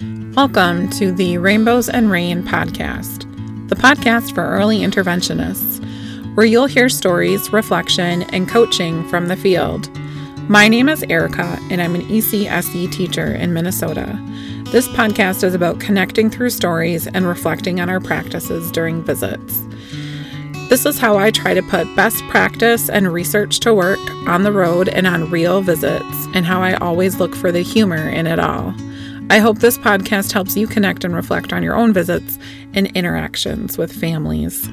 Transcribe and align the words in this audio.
Welcome 0.00 0.88
to 0.92 1.12
the 1.12 1.36
Rainbows 1.36 1.90
and 1.90 2.10
Rain 2.10 2.42
podcast, 2.42 3.28
the 3.68 3.74
podcast 3.74 4.34
for 4.34 4.40
early 4.40 4.78
interventionists, 4.78 5.84
where 6.34 6.46
you'll 6.46 6.64
hear 6.64 6.88
stories, 6.88 7.52
reflection, 7.52 8.22
and 8.32 8.48
coaching 8.48 9.06
from 9.10 9.28
the 9.28 9.36
field. 9.36 9.94
My 10.48 10.68
name 10.68 10.88
is 10.88 11.04
Erica, 11.10 11.58
and 11.70 11.82
I'm 11.82 11.94
an 11.94 12.00
ECSE 12.08 12.90
teacher 12.90 13.34
in 13.34 13.52
Minnesota. 13.52 14.18
This 14.70 14.88
podcast 14.88 15.44
is 15.44 15.52
about 15.52 15.80
connecting 15.80 16.30
through 16.30 16.50
stories 16.50 17.06
and 17.06 17.26
reflecting 17.26 17.78
on 17.78 17.90
our 17.90 18.00
practices 18.00 18.72
during 18.72 19.02
visits. 19.02 19.60
This 20.70 20.86
is 20.86 20.98
how 20.98 21.18
I 21.18 21.30
try 21.30 21.52
to 21.52 21.62
put 21.62 21.94
best 21.94 22.24
practice 22.28 22.88
and 22.88 23.12
research 23.12 23.60
to 23.60 23.74
work 23.74 24.00
on 24.26 24.44
the 24.44 24.52
road 24.52 24.88
and 24.88 25.06
on 25.06 25.30
real 25.30 25.60
visits, 25.60 26.26
and 26.32 26.46
how 26.46 26.62
I 26.62 26.72
always 26.76 27.20
look 27.20 27.34
for 27.34 27.52
the 27.52 27.60
humor 27.60 28.08
in 28.08 28.26
it 28.26 28.38
all. 28.38 28.74
I 29.30 29.38
hope 29.38 29.60
this 29.60 29.78
podcast 29.78 30.32
helps 30.32 30.56
you 30.56 30.66
connect 30.66 31.04
and 31.04 31.14
reflect 31.14 31.52
on 31.52 31.62
your 31.62 31.76
own 31.76 31.92
visits 31.92 32.36
and 32.74 32.88
interactions 32.96 33.78
with 33.78 33.92
families. 33.92 34.68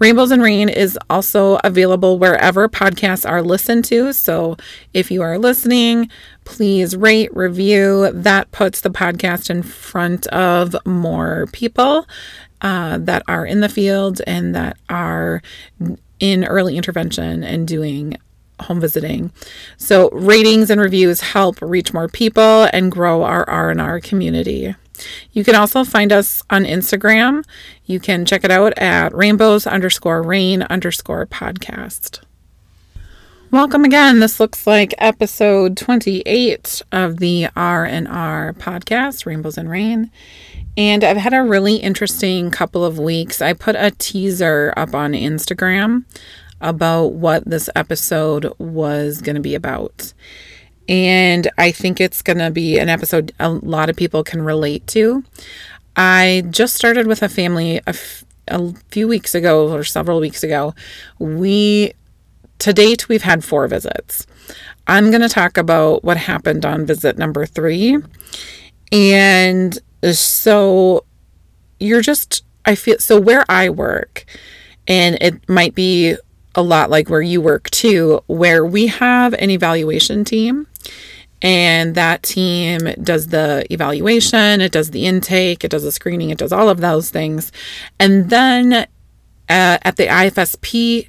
Rainbows 0.00 0.32
and 0.32 0.42
Rain 0.42 0.68
is 0.68 0.98
also 1.08 1.60
available 1.62 2.18
wherever 2.18 2.68
podcasts 2.68 3.24
are 3.24 3.40
listened 3.40 3.84
to. 3.84 4.12
So 4.12 4.56
if 4.92 5.08
you 5.12 5.22
are 5.22 5.38
listening, 5.38 6.10
please 6.42 6.96
rate, 6.96 7.32
review. 7.32 8.10
That 8.12 8.50
puts 8.50 8.80
the 8.80 8.90
podcast 8.90 9.50
in 9.50 9.62
front 9.62 10.26
of 10.26 10.74
more 10.84 11.46
people 11.52 12.08
uh, 12.60 12.98
that 12.98 13.22
are 13.28 13.46
in 13.46 13.60
the 13.60 13.68
field 13.68 14.20
and 14.26 14.52
that 14.56 14.76
are 14.88 15.42
in 16.18 16.44
early 16.44 16.76
intervention 16.76 17.44
and 17.44 17.68
doing 17.68 18.16
home 18.62 18.80
visiting. 18.80 19.32
So 19.76 20.08
ratings 20.10 20.70
and 20.70 20.80
reviews 20.80 21.20
help 21.20 21.60
reach 21.60 21.92
more 21.92 22.08
people 22.08 22.68
and 22.72 22.90
grow 22.90 23.22
our 23.22 23.48
R&R 23.48 24.00
community. 24.00 24.74
You 25.32 25.44
can 25.44 25.54
also 25.54 25.84
find 25.84 26.12
us 26.12 26.42
on 26.50 26.64
Instagram. 26.64 27.44
You 27.84 28.00
can 28.00 28.24
check 28.24 28.44
it 28.44 28.50
out 28.50 28.76
at 28.78 29.14
rainbows 29.14 29.66
underscore 29.66 30.22
rain 30.22 30.62
underscore 30.62 31.26
podcast. 31.26 32.20
Welcome 33.50 33.84
again. 33.84 34.20
This 34.20 34.40
looks 34.40 34.66
like 34.66 34.94
episode 34.96 35.76
28 35.76 36.80
of 36.90 37.18
the 37.18 37.48
R&R 37.54 38.54
podcast, 38.54 39.26
Rainbows 39.26 39.58
and 39.58 39.68
Rain. 39.68 40.10
And 40.74 41.04
I've 41.04 41.18
had 41.18 41.34
a 41.34 41.42
really 41.42 41.76
interesting 41.76 42.50
couple 42.50 42.82
of 42.82 42.98
weeks. 42.98 43.42
I 43.42 43.52
put 43.52 43.76
a 43.76 43.90
teaser 43.90 44.72
up 44.74 44.94
on 44.94 45.12
Instagram 45.12 46.04
about 46.62 47.08
what 47.08 47.44
this 47.44 47.68
episode 47.76 48.52
was 48.58 49.20
going 49.20 49.34
to 49.34 49.42
be 49.42 49.54
about. 49.54 50.14
And 50.88 51.50
I 51.58 51.70
think 51.70 52.00
it's 52.00 52.22
going 52.22 52.38
to 52.38 52.50
be 52.50 52.78
an 52.78 52.88
episode 52.88 53.32
a 53.38 53.50
lot 53.50 53.90
of 53.90 53.96
people 53.96 54.24
can 54.24 54.42
relate 54.42 54.86
to. 54.88 55.24
I 55.96 56.44
just 56.50 56.74
started 56.74 57.06
with 57.06 57.22
a 57.22 57.28
family 57.28 57.76
a, 57.78 57.90
f- 57.90 58.24
a 58.48 58.72
few 58.90 59.06
weeks 59.06 59.34
ago 59.34 59.72
or 59.72 59.84
several 59.84 60.20
weeks 60.20 60.42
ago. 60.42 60.74
We, 61.18 61.92
to 62.60 62.72
date, 62.72 63.08
we've 63.08 63.22
had 63.22 63.44
four 63.44 63.68
visits. 63.68 64.26
I'm 64.86 65.10
going 65.10 65.22
to 65.22 65.28
talk 65.28 65.56
about 65.56 66.02
what 66.02 66.16
happened 66.16 66.64
on 66.64 66.86
visit 66.86 67.18
number 67.18 67.46
three. 67.46 67.98
And 68.90 69.78
so 70.12 71.04
you're 71.78 72.02
just, 72.02 72.44
I 72.64 72.74
feel, 72.74 72.98
so 72.98 73.20
where 73.20 73.44
I 73.48 73.68
work, 73.68 74.24
and 74.88 75.16
it 75.20 75.48
might 75.48 75.74
be 75.74 76.16
a 76.54 76.62
lot 76.62 76.90
like 76.90 77.08
where 77.08 77.22
you 77.22 77.40
work 77.40 77.70
too, 77.70 78.22
where 78.26 78.64
we 78.64 78.86
have 78.86 79.34
an 79.34 79.50
evaluation 79.50 80.24
team 80.24 80.66
and 81.42 81.94
that 81.96 82.22
team 82.22 82.78
does 83.02 83.28
the 83.28 83.66
evaluation, 83.70 84.60
it 84.60 84.70
does 84.72 84.90
the 84.90 85.06
intake, 85.06 85.64
it 85.64 85.70
does 85.70 85.82
the 85.82 85.92
screening, 85.92 86.30
it 86.30 86.38
does 86.38 86.52
all 86.52 86.68
of 86.68 86.80
those 86.80 87.10
things. 87.10 87.50
And 87.98 88.30
then 88.30 88.72
uh, 88.72 88.86
at 89.48 89.96
the 89.96 90.06
IFSP 90.06 91.08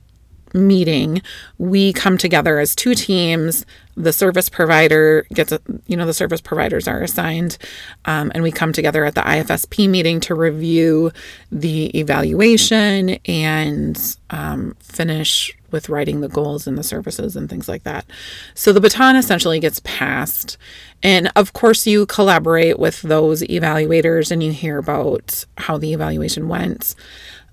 meeting, 0.53 1.22
we 1.58 1.94
come 1.94 2.18
together 2.18 2.59
as 2.59 2.75
two 2.75 2.94
teams. 2.96 3.66
The 3.96 4.14
service 4.14 4.50
provider 4.50 5.25
gets, 5.34 5.52
a, 5.52 5.59
you 5.88 5.96
know, 5.97 6.06
the 6.06 6.14
service 6.14 6.41
providers 6.41 6.88
are 6.88 7.02
assigned, 7.02 7.58
um, 8.06 8.31
and 8.34 8.41
we 8.44 8.52
come 8.52 8.74
together 8.74 9.06
at 9.06 9.16
the 9.16 9.22
IFSP 9.22 9.90
meeting 9.90 10.19
to 10.22 10.36
review 10.36 11.12
the 11.52 11.97
evaluation 11.97 13.18
and 13.25 14.18
um, 14.30 14.75
finish 14.80 15.56
with 15.74 15.90
writing 15.90 16.22
the 16.22 16.30
goals 16.30 16.68
and 16.68 16.78
the 16.78 16.84
services 16.84 17.36
and 17.36 17.50
things 17.50 17.68
like 17.68 17.84
that. 17.84 18.06
So 18.53 18.72
the 18.72 18.80
baton 18.80 19.16
essentially 19.16 19.59
gets 19.59 19.81
passed. 19.84 20.58
And 21.02 21.31
of 21.36 21.53
course, 21.53 21.86
you 21.86 22.06
collaborate 22.06 22.80
with 22.80 23.02
those 23.02 23.42
evaluators 23.44 24.31
and 24.31 24.42
you 24.42 24.53
hear 24.53 24.78
about 24.78 25.46
how 25.58 25.78
the 25.78 25.92
evaluation 25.94 26.47
went 26.47 26.96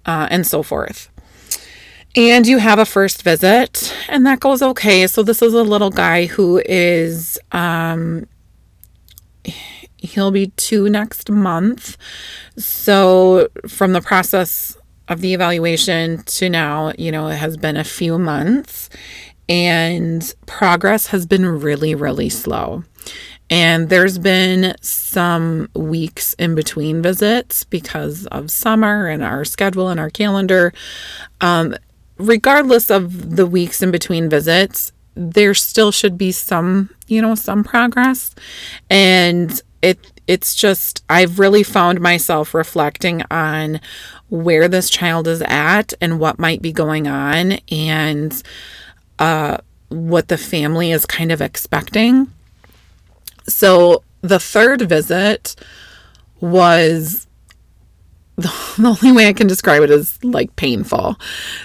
uh, 0.06 0.28
and 0.30 0.46
so 0.46 0.62
forth. 0.62 1.09
And 2.16 2.44
you 2.46 2.58
have 2.58 2.80
a 2.80 2.84
first 2.84 3.22
visit, 3.22 3.94
and 4.08 4.26
that 4.26 4.40
goes 4.40 4.62
okay. 4.62 5.06
So, 5.06 5.22
this 5.22 5.42
is 5.42 5.54
a 5.54 5.62
little 5.62 5.90
guy 5.90 6.26
who 6.26 6.60
is, 6.66 7.38
um, 7.52 8.26
he'll 9.96 10.32
be 10.32 10.48
two 10.56 10.88
next 10.88 11.30
month. 11.30 11.96
So, 12.56 13.48
from 13.68 13.92
the 13.92 14.00
process 14.00 14.76
of 15.06 15.20
the 15.20 15.34
evaluation 15.34 16.24
to 16.24 16.48
now, 16.48 16.92
you 16.98 17.12
know, 17.12 17.28
it 17.28 17.36
has 17.36 17.56
been 17.56 17.76
a 17.76 17.84
few 17.84 18.18
months, 18.18 18.90
and 19.48 20.34
progress 20.46 21.06
has 21.08 21.26
been 21.26 21.46
really, 21.46 21.94
really 21.94 22.28
slow. 22.28 22.82
And 23.50 23.88
there's 23.88 24.18
been 24.18 24.74
some 24.80 25.68
weeks 25.74 26.34
in 26.34 26.54
between 26.54 27.02
visits 27.02 27.64
because 27.64 28.26
of 28.26 28.50
summer 28.50 29.06
and 29.06 29.24
our 29.24 29.44
schedule 29.44 29.88
and 29.88 29.98
our 29.98 30.10
calendar. 30.10 30.72
Um, 31.40 31.74
regardless 32.20 32.90
of 32.90 33.36
the 33.36 33.46
weeks 33.46 33.82
in 33.82 33.90
between 33.90 34.28
visits, 34.28 34.92
there 35.14 35.54
still 35.54 35.90
should 35.90 36.16
be 36.16 36.32
some, 36.32 36.90
you 37.08 37.20
know, 37.20 37.34
some 37.34 37.64
progress. 37.64 38.34
And 38.88 39.60
it 39.82 39.98
it's 40.26 40.54
just 40.54 41.02
I've 41.08 41.38
really 41.38 41.62
found 41.62 42.00
myself 42.00 42.54
reflecting 42.54 43.22
on 43.30 43.80
where 44.28 44.68
this 44.68 44.90
child 44.90 45.26
is 45.26 45.42
at 45.42 45.92
and 46.00 46.20
what 46.20 46.38
might 46.38 46.62
be 46.62 46.72
going 46.72 47.08
on 47.08 47.52
and 47.70 48.40
uh 49.18 49.58
what 49.88 50.28
the 50.28 50.38
family 50.38 50.92
is 50.92 51.04
kind 51.04 51.32
of 51.32 51.40
expecting. 51.40 52.30
So 53.48 54.04
the 54.20 54.38
third 54.38 54.82
visit 54.82 55.56
was 56.40 57.26
the 58.78 58.96
only 59.02 59.16
way 59.16 59.28
I 59.28 59.32
can 59.32 59.46
describe 59.46 59.82
it 59.82 59.90
is 59.90 60.22
like 60.24 60.54
painful. 60.56 61.16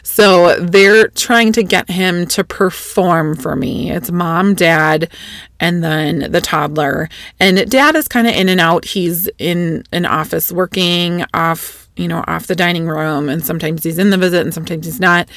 So 0.03 0.59
they're 0.59 1.07
trying 1.09 1.53
to 1.53 1.63
get 1.63 1.89
him 1.89 2.25
to 2.27 2.43
perform 2.43 3.35
for 3.35 3.55
me. 3.55 3.91
It's 3.91 4.11
mom, 4.11 4.55
dad, 4.55 5.11
and 5.59 5.83
then 5.83 6.31
the 6.31 6.41
toddler. 6.41 7.09
And 7.39 7.69
dad 7.69 7.95
is 7.95 8.07
kind 8.07 8.27
of 8.27 8.33
in 8.35 8.49
and 8.49 8.59
out. 8.59 8.85
He's 8.85 9.29
in 9.37 9.83
an 9.91 10.05
office 10.05 10.51
working 10.51 11.25
off, 11.33 11.89
you 11.95 12.07
know, 12.07 12.23
off 12.27 12.47
the 12.47 12.55
dining 12.55 12.87
room, 12.87 13.29
and 13.29 13.43
sometimes 13.45 13.83
he's 13.83 13.97
in 13.97 14.09
the 14.09 14.17
visit 14.17 14.41
and 14.41 14.53
sometimes 14.53 14.85
he's 14.85 14.99
not. 14.99 15.29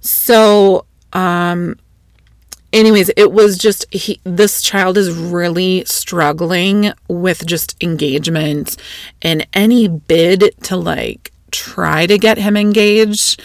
So, 0.00 0.86
um, 1.12 1.76
anyways, 2.72 3.10
it 3.16 3.32
was 3.32 3.58
just 3.58 3.92
he 3.92 4.20
this 4.24 4.62
child 4.62 4.98
is 4.98 5.12
really 5.12 5.84
struggling 5.84 6.92
with 7.08 7.46
just 7.46 7.82
engagement 7.82 8.76
and 9.22 9.46
any 9.52 9.88
bid 9.88 10.54
to 10.64 10.76
like 10.76 11.32
try 11.50 12.06
to 12.06 12.18
get 12.18 12.38
him 12.38 12.56
engaged 12.56 13.40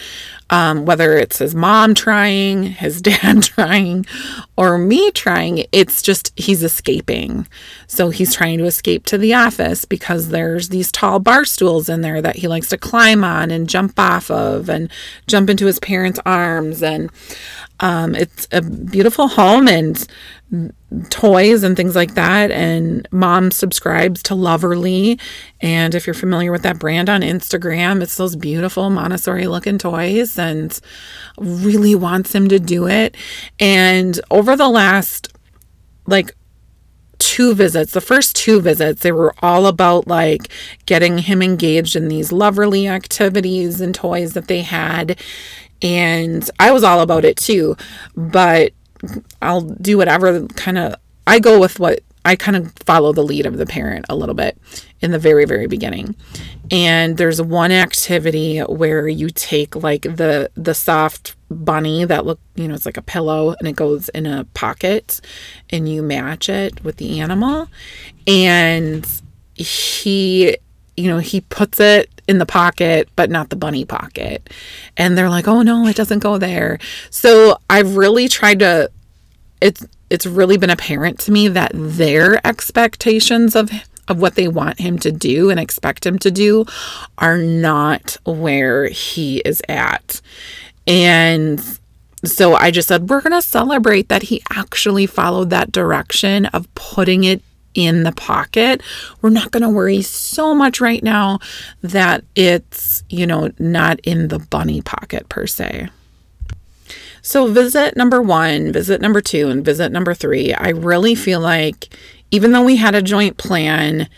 um, 0.50 0.84
whether 0.84 1.16
it's 1.16 1.38
his 1.38 1.54
mom 1.54 1.94
trying, 1.94 2.64
his 2.64 3.00
dad 3.02 3.42
trying, 3.42 4.06
or 4.56 4.78
me 4.78 5.10
trying, 5.10 5.64
it's 5.72 6.02
just 6.02 6.32
he's 6.36 6.62
escaping. 6.62 7.48
So 7.86 8.10
he's 8.10 8.34
trying 8.34 8.58
to 8.58 8.64
escape 8.64 9.04
to 9.06 9.18
the 9.18 9.34
office 9.34 9.84
because 9.84 10.28
there's 10.28 10.68
these 10.68 10.92
tall 10.92 11.18
bar 11.18 11.44
stools 11.44 11.88
in 11.88 12.02
there 12.02 12.20
that 12.22 12.36
he 12.36 12.48
likes 12.48 12.68
to 12.68 12.78
climb 12.78 13.24
on 13.24 13.50
and 13.50 13.68
jump 13.68 13.98
off 13.98 14.30
of 14.30 14.68
and 14.68 14.90
jump 15.26 15.48
into 15.50 15.66
his 15.66 15.80
parents' 15.80 16.20
arms. 16.26 16.82
And 16.82 17.10
um, 17.80 18.14
it's 18.14 18.46
a 18.52 18.62
beautiful 18.62 19.28
home 19.28 19.68
and 19.68 20.06
toys 21.10 21.62
and 21.62 21.76
things 21.76 21.96
like 21.96 22.14
that. 22.14 22.50
And 22.50 23.08
mom 23.10 23.50
subscribes 23.50 24.22
to 24.24 24.34
Lovevery. 24.34 25.20
And 25.60 25.94
if 25.94 26.06
you're 26.06 26.14
familiar 26.14 26.52
with 26.52 26.62
that 26.62 26.78
brand 26.78 27.10
on 27.10 27.22
Instagram, 27.22 28.02
it's 28.02 28.16
those 28.16 28.36
beautiful 28.36 28.90
Montessori 28.90 29.46
looking 29.46 29.78
toys 29.78 30.38
and 30.38 30.78
really 31.38 31.94
wants 31.94 32.34
him 32.34 32.48
to 32.48 32.60
do 32.60 32.86
it. 32.86 33.16
And 33.58 34.20
over 34.30 34.56
the 34.56 34.68
last, 34.68 35.32
like, 36.06 36.36
two 37.18 37.54
visits, 37.54 37.92
the 37.92 38.00
first 38.00 38.36
two 38.36 38.60
visits, 38.60 39.02
they 39.02 39.12
were 39.12 39.34
all 39.40 39.66
about 39.66 40.06
like 40.06 40.48
getting 40.86 41.18
him 41.18 41.42
engaged 41.42 41.96
in 41.96 42.08
these 42.08 42.30
Lovevery 42.30 42.88
activities 42.88 43.80
and 43.80 43.94
toys 43.94 44.34
that 44.34 44.46
they 44.46 44.60
had. 44.60 45.18
And 45.84 46.50
I 46.58 46.72
was 46.72 46.82
all 46.82 47.00
about 47.00 47.24
it 47.24 47.36
too. 47.36 47.76
But 48.16 48.72
I'll 49.40 49.60
do 49.60 49.98
whatever 49.98 50.46
kind 50.48 50.78
of 50.78 50.96
I 51.26 51.38
go 51.38 51.60
with 51.60 51.78
what 51.78 52.00
I 52.24 52.36
kind 52.36 52.56
of 52.56 52.72
follow 52.86 53.12
the 53.12 53.22
lead 53.22 53.44
of 53.44 53.58
the 53.58 53.66
parent 53.66 54.06
a 54.08 54.16
little 54.16 54.34
bit 54.34 54.58
in 55.00 55.10
the 55.10 55.18
very, 55.18 55.44
very 55.44 55.66
beginning. 55.66 56.16
And 56.70 57.18
there's 57.18 57.40
one 57.42 57.70
activity 57.70 58.60
where 58.60 59.06
you 59.06 59.28
take 59.28 59.76
like 59.76 60.02
the 60.02 60.50
the 60.54 60.74
soft 60.74 61.36
bunny 61.50 62.04
that 62.06 62.24
look, 62.24 62.40
you 62.54 62.66
know, 62.66 62.74
it's 62.74 62.86
like 62.86 62.96
a 62.96 63.02
pillow 63.02 63.54
and 63.58 63.68
it 63.68 63.76
goes 63.76 64.08
in 64.10 64.24
a 64.24 64.44
pocket 64.54 65.20
and 65.68 65.88
you 65.88 66.02
match 66.02 66.48
it 66.48 66.82
with 66.82 66.96
the 66.96 67.20
animal. 67.20 67.68
And 68.26 69.06
he, 69.54 70.56
you 70.96 71.08
know, 71.08 71.18
he 71.18 71.40
puts 71.40 71.80
it 71.80 72.10
in 72.26 72.38
the 72.38 72.46
pocket, 72.46 73.08
but 73.16 73.30
not 73.30 73.50
the 73.50 73.56
bunny 73.56 73.84
pocket. 73.84 74.48
And 74.96 75.16
they're 75.16 75.28
like, 75.28 75.48
oh 75.48 75.62
no, 75.62 75.86
it 75.86 75.96
doesn't 75.96 76.20
go 76.20 76.38
there. 76.38 76.78
So 77.10 77.58
I've 77.68 77.96
really 77.96 78.28
tried 78.28 78.60
to 78.60 78.90
it's 79.60 79.86
it's 80.10 80.26
really 80.26 80.56
been 80.56 80.70
apparent 80.70 81.18
to 81.20 81.32
me 81.32 81.48
that 81.48 81.72
their 81.74 82.46
expectations 82.46 83.56
of 83.56 83.70
of 84.08 84.20
what 84.20 84.34
they 84.34 84.48
want 84.48 84.78
him 84.78 84.98
to 84.98 85.10
do 85.10 85.50
and 85.50 85.58
expect 85.58 86.04
him 86.04 86.18
to 86.18 86.30
do 86.30 86.66
are 87.18 87.38
not 87.38 88.16
where 88.24 88.88
he 88.88 89.38
is 89.38 89.62
at. 89.68 90.20
And 90.86 91.62
so 92.24 92.54
I 92.54 92.70
just 92.70 92.88
said, 92.88 93.08
we're 93.08 93.22
going 93.22 93.32
to 93.32 93.42
celebrate 93.42 94.08
that 94.08 94.24
he 94.24 94.42
actually 94.50 95.06
followed 95.06 95.50
that 95.50 95.72
direction 95.72 96.46
of 96.46 96.72
putting 96.74 97.24
it 97.24 97.42
in 97.74 98.02
the 98.02 98.12
pocket. 98.12 98.82
We're 99.20 99.30
not 99.30 99.50
going 99.50 99.62
to 99.62 99.68
worry 99.68 100.02
so 100.02 100.54
much 100.54 100.80
right 100.80 101.02
now 101.02 101.38
that 101.82 102.24
it's, 102.34 103.04
you 103.08 103.26
know, 103.26 103.50
not 103.58 104.00
in 104.00 104.28
the 104.28 104.38
bunny 104.38 104.82
pocket 104.82 105.28
per 105.28 105.46
se. 105.46 105.88
So, 107.22 107.50
visit 107.50 107.96
number 107.96 108.20
one, 108.20 108.70
visit 108.70 109.00
number 109.00 109.22
two, 109.22 109.48
and 109.48 109.64
visit 109.64 109.90
number 109.90 110.12
three, 110.12 110.52
I 110.52 110.68
really 110.68 111.14
feel 111.14 111.40
like 111.40 111.88
even 112.30 112.52
though 112.52 112.64
we 112.64 112.76
had 112.76 112.94
a 112.94 113.00
joint 113.00 113.38
plan, 113.38 114.08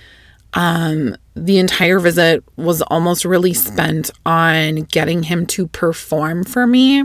um, 0.55 1.17
the 1.35 1.59
entire 1.59 2.01
visit 2.01 2.43
was 2.57 2.83
almost 2.83 3.25
really 3.25 3.53
spent 3.53 4.11
on 4.25 4.77
getting 4.85 5.23
him 5.23 5.47
to 5.47 5.69
perform 5.69 6.45
for 6.45 6.67
me. 6.67 7.05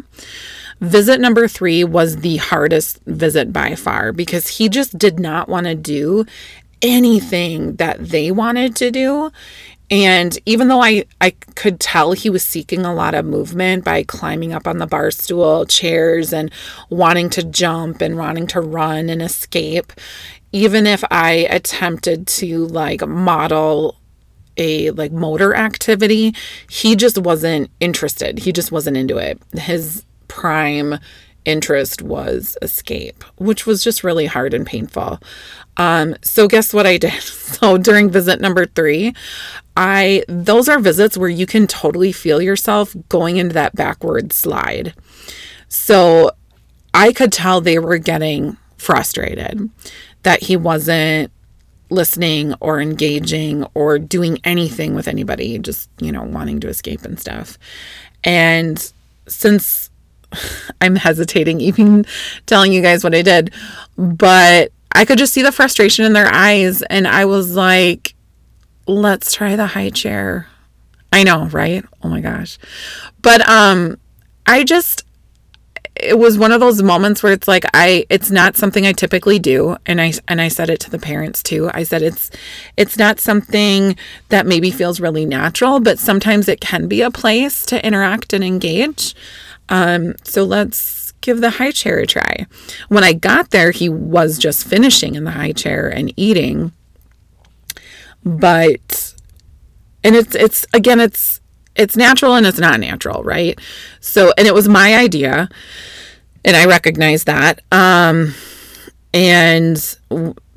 Visit 0.82 1.22
number 1.22 1.48
three 1.48 1.84
was 1.84 2.18
the 2.18 2.38
hardest 2.38 3.00
visit 3.06 3.54
by 3.54 3.76
far 3.76 4.12
because 4.12 4.48
he 4.48 4.68
just 4.68 4.98
did 4.98 5.20
not 5.20 5.48
want 5.48 5.68
to 5.68 5.76
do 5.76 6.26
anything 6.82 7.76
that 7.76 8.04
they 8.10 8.32
wanted 8.32 8.76
to 8.78 8.90
do. 8.90 9.32
And 9.92 10.40
even 10.48 10.70
though 10.70 10.82
I, 10.82 11.06
I 11.20 11.32
could 11.56 11.80
tell 11.80 12.14
he 12.14 12.32
was 12.32 12.44
seeking 12.44 12.84
a 12.84 12.96
lot 12.96 13.14
of 13.14 13.26
movement 13.26 13.84
by 13.86 14.02
climbing 14.02 14.54
up 14.54 14.66
on 14.66 14.80
the 14.80 14.88
bar 14.88 15.12
stool, 15.12 15.66
chairs, 15.66 16.34
and 16.34 16.52
wanting 16.90 17.30
to 17.32 17.44
jump 17.44 18.02
and 18.02 18.18
wanting 18.18 18.48
to 18.48 18.62
run 18.62 19.10
and 19.10 19.22
escape, 19.22 19.94
even 20.52 20.88
if 20.88 21.04
I 21.12 21.46
attempted 21.52 22.26
to 22.28 22.66
like 22.66 23.06
model 23.08 23.98
a 24.58 24.92
like 24.92 25.12
motor 25.12 25.54
activity, 25.56 26.34
he 26.70 26.96
just 26.96 27.20
wasn't 27.20 27.70
interested. 27.80 28.40
He 28.40 28.52
just 28.52 28.72
wasn't 28.72 28.98
into 28.98 29.18
it. 29.18 29.40
His 29.54 30.06
prime 30.32 30.98
interest 31.44 32.02
was 32.02 32.58
escape, 32.62 33.24
which 33.38 33.66
was 33.66 33.84
just 33.84 34.02
really 34.02 34.28
hard 34.28 34.54
and 34.54 34.66
painful. 34.66 35.20
Um, 35.76 36.16
so 36.22 36.48
guess 36.48 36.74
what 36.74 36.88
I 36.88 36.98
did? 36.98 37.14
So 37.52 37.78
during 37.78 38.10
visit 38.10 38.40
number 38.40 38.66
three, 38.66 39.14
I 39.76 40.24
those 40.30 40.70
are 40.70 40.80
visits 40.80 41.18
where 41.18 41.30
you 41.30 41.46
can 41.46 41.68
totally 41.68 42.14
feel 42.14 42.42
yourself 42.42 42.96
going 43.10 43.38
into 43.38 43.54
that 43.54 43.76
backward 43.76 44.32
slide. 44.32 44.94
So 45.68 46.32
I 46.94 47.12
could 47.12 47.32
tell 47.32 47.60
they 47.60 47.78
were 47.78 47.98
getting 47.98 48.56
frustrated 48.78 49.70
that 50.24 50.42
he 50.44 50.56
wasn't 50.56 51.30
listening 51.92 52.56
or 52.62 52.82
engaging 52.82 53.66
or 53.74 54.00
doing 54.00 54.40
anything 54.44 54.96
with 54.96 55.10
anybody, 55.10 55.60
just, 55.60 55.90
you 56.00 56.12
know, 56.12 56.24
wanting 56.24 56.62
to 56.62 56.70
escape 56.70 57.04
and 57.04 57.20
stuff. 57.20 57.60
And 58.24 58.92
since 59.28 59.91
I'm 60.82 60.96
hesitating 60.96 61.62
even 61.62 62.06
telling 62.46 62.74
you 62.74 62.82
guys 62.82 63.04
what 63.04 63.16
I 63.16 63.22
did, 63.22 63.54
but 63.98 64.72
I 64.94 65.06
could 65.06 65.18
just 65.18 65.34
see 65.34 65.42
the 65.42 65.52
frustration 65.52 66.06
in 66.06 66.14
their 66.14 66.32
eyes. 66.34 66.82
And 66.84 67.08
I 67.08 67.26
was 67.26 67.56
like, 67.56 68.14
let's 68.88 69.34
try 69.34 69.56
the 69.56 69.68
high 69.68 69.90
chair. 69.90 70.48
I 71.14 71.24
know, 71.24 71.46
right? 71.48 71.84
Oh 72.04 72.10
my 72.10 72.22
gosh. 72.22 72.58
But 73.22 73.48
um 73.48 73.98
I 74.46 74.64
just 74.64 75.06
it 75.96 76.18
was 76.18 76.38
one 76.38 76.52
of 76.52 76.60
those 76.60 76.82
moments 76.82 77.22
where 77.22 77.34
it's 77.34 77.48
like 77.48 77.66
I 77.74 78.06
it's 78.10 78.32
not 78.32 78.56
something 78.56 78.86
I 78.86 78.94
typically 78.94 79.40
do 79.40 79.76
and 79.86 80.02
I 80.02 80.14
and 80.28 80.42
I 80.42 80.48
said 80.48 80.70
it 80.70 80.80
to 80.82 80.90
the 80.90 81.00
parents 81.00 81.44
too. 81.44 81.70
I 81.74 81.84
said 81.84 82.02
it's 82.02 82.32
it's 82.78 82.98
not 82.98 83.20
something 83.20 83.96
that 84.30 84.48
maybe 84.48 84.72
feels 84.72 85.00
really 85.00 85.26
natural, 85.26 85.80
but 85.80 86.00
sometimes 86.00 86.48
it 86.48 86.62
can 86.62 86.88
be 86.88 87.02
a 87.02 87.12
place 87.12 87.66
to 87.68 87.86
interact 87.86 88.34
and 88.34 88.44
engage. 88.44 89.16
Um 89.70 90.16
so 90.24 90.44
let's 90.44 91.12
give 91.22 91.40
the 91.42 91.52
high 91.52 91.72
chair 91.72 92.00
a 92.00 92.08
try. 92.08 92.46
When 92.90 93.04
I 93.04 93.14
got 93.14 93.52
there, 93.52 93.72
he 93.72 93.90
was 93.90 94.38
just 94.38 94.68
finishing 94.68 95.16
in 95.16 95.24
the 95.24 95.32
high 95.32 95.52
chair 95.54 95.88
and 95.88 96.14
eating. 96.18 96.72
But 98.24 99.14
and 100.04 100.16
it's 100.16 100.36
it's 100.36 100.66
again 100.74 101.00
it's 101.00 101.42
it's 101.76 101.96
natural 101.96 102.36
and 102.36 102.46
it's 102.46 102.60
not 102.60 102.80
natural, 102.80 103.24
right? 103.24 103.60
So, 104.02 104.34
and 104.38 104.48
it 104.48 104.54
was 104.54 104.68
my 104.68 104.96
idea, 104.96 105.50
and 106.44 106.58
I 106.58 106.66
recognize 106.66 107.24
that. 107.26 107.62
Um, 107.72 108.34
and 109.14 109.98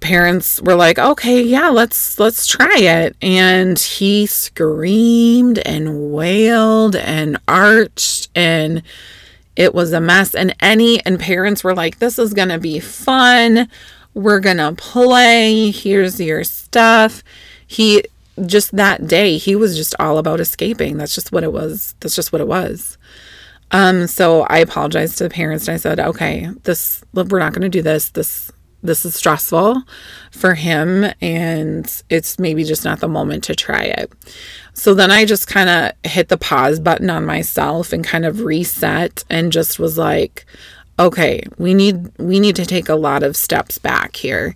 parents 0.05 0.61
were 0.63 0.75
like, 0.77 0.99
"Okay, 0.99 1.43
yeah, 1.43 1.71
let's 1.71 2.19
let's 2.21 2.47
try 2.47 2.77
it." 2.79 3.17
And 3.23 3.79
he 3.79 4.27
screamed 4.27 5.59
and 5.59 6.13
wailed 6.13 6.95
and 6.95 7.39
arched 7.49 8.29
and 8.35 8.83
it 9.57 9.75
was 9.75 9.93
a 9.93 10.01
mess 10.01 10.35
and 10.35 10.55
any 10.61 11.05
and 11.07 11.19
parents 11.19 11.65
were 11.65 11.75
like, 11.75 11.99
"This 11.99 12.19
is 12.19 12.35
going 12.35 12.51
to 12.51 12.59
be 12.59 12.79
fun. 12.81 13.69
We're 14.15 14.41
going 14.41 14.59
to 14.59 14.73
play. 14.73 15.71
Here's 15.71 16.21
your 16.21 16.45
stuff." 16.45 17.23
He 17.67 18.05
just 18.47 18.77
that 18.77 19.07
day 19.07 19.39
he 19.39 19.55
was 19.55 19.77
just 19.77 19.95
all 20.01 20.19
about 20.19 20.41
escaping 20.41 20.97
that's 20.97 21.15
just 21.15 21.31
what 21.31 21.45
it 21.45 21.53
was 21.53 21.95
that's 22.01 22.17
just 22.17 22.33
what 22.33 22.41
it 22.41 22.49
was 22.49 22.99
um 23.71 24.09
so 24.09 24.43
i 24.51 24.59
apologized 24.59 25.17
to 25.17 25.25
the 25.25 25.31
parents 25.31 25.69
and 25.69 25.75
i 25.75 25.79
said 25.79 26.01
okay 26.01 26.49
this 26.65 27.05
we're 27.13 27.39
not 27.39 27.53
going 27.53 27.63
to 27.63 27.69
do 27.69 27.81
this 27.81 28.11
this 28.11 28.51
this 28.85 29.05
is 29.05 29.15
stressful 29.15 29.83
for 30.31 30.55
him 30.55 31.07
and 31.21 32.03
it's 32.11 32.39
maybe 32.39 32.63
just 32.63 32.85
not 32.85 33.01
the 33.01 33.09
moment 33.09 33.43
to 33.45 33.55
try 33.57 33.83
it. 33.83 34.13
So 34.75 34.95
then 34.95 35.11
i 35.11 35.25
just 35.25 35.49
kind 35.49 35.69
of 35.69 36.11
hit 36.11 36.29
the 36.29 36.37
pause 36.37 36.79
button 36.79 37.11
on 37.11 37.25
myself 37.25 37.93
and 37.93 38.05
kind 38.05 38.25
of 38.25 38.41
reset 38.41 39.25
and 39.31 39.53
just 39.53 39.79
was 39.79 39.97
like 39.99 40.45
okay 40.99 41.43
we 41.59 41.75
need 41.75 42.11
we 42.19 42.39
need 42.39 42.55
to 42.57 42.67
take 42.67 42.89
a 42.89 42.95
lot 42.95 43.23
of 43.23 43.37
steps 43.37 43.79
back 43.79 44.15
here. 44.17 44.55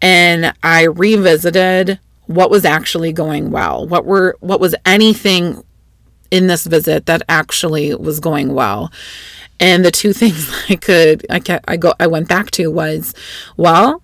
And 0.00 0.54
i 0.62 0.84
revisited 0.84 1.98
what 2.26 2.50
was 2.50 2.64
actually 2.64 3.12
going 3.12 3.50
well 3.50 3.86
what 3.86 4.04
were 4.04 4.36
what 4.40 4.60
was 4.60 4.74
anything 4.86 5.62
in 6.30 6.46
this 6.46 6.66
visit 6.66 7.06
that 7.06 7.22
actually 7.28 7.94
was 7.94 8.18
going 8.20 8.54
well 8.54 8.90
and 9.62 9.84
the 9.84 9.90
two 9.90 10.12
things 10.22 10.52
i 10.68 10.76
could 10.76 11.24
i 11.30 11.40
kept, 11.40 11.64
i 11.68 11.76
go 11.76 11.94
i 11.98 12.06
went 12.06 12.28
back 12.28 12.50
to 12.50 12.68
was 12.68 13.14
well 13.56 14.02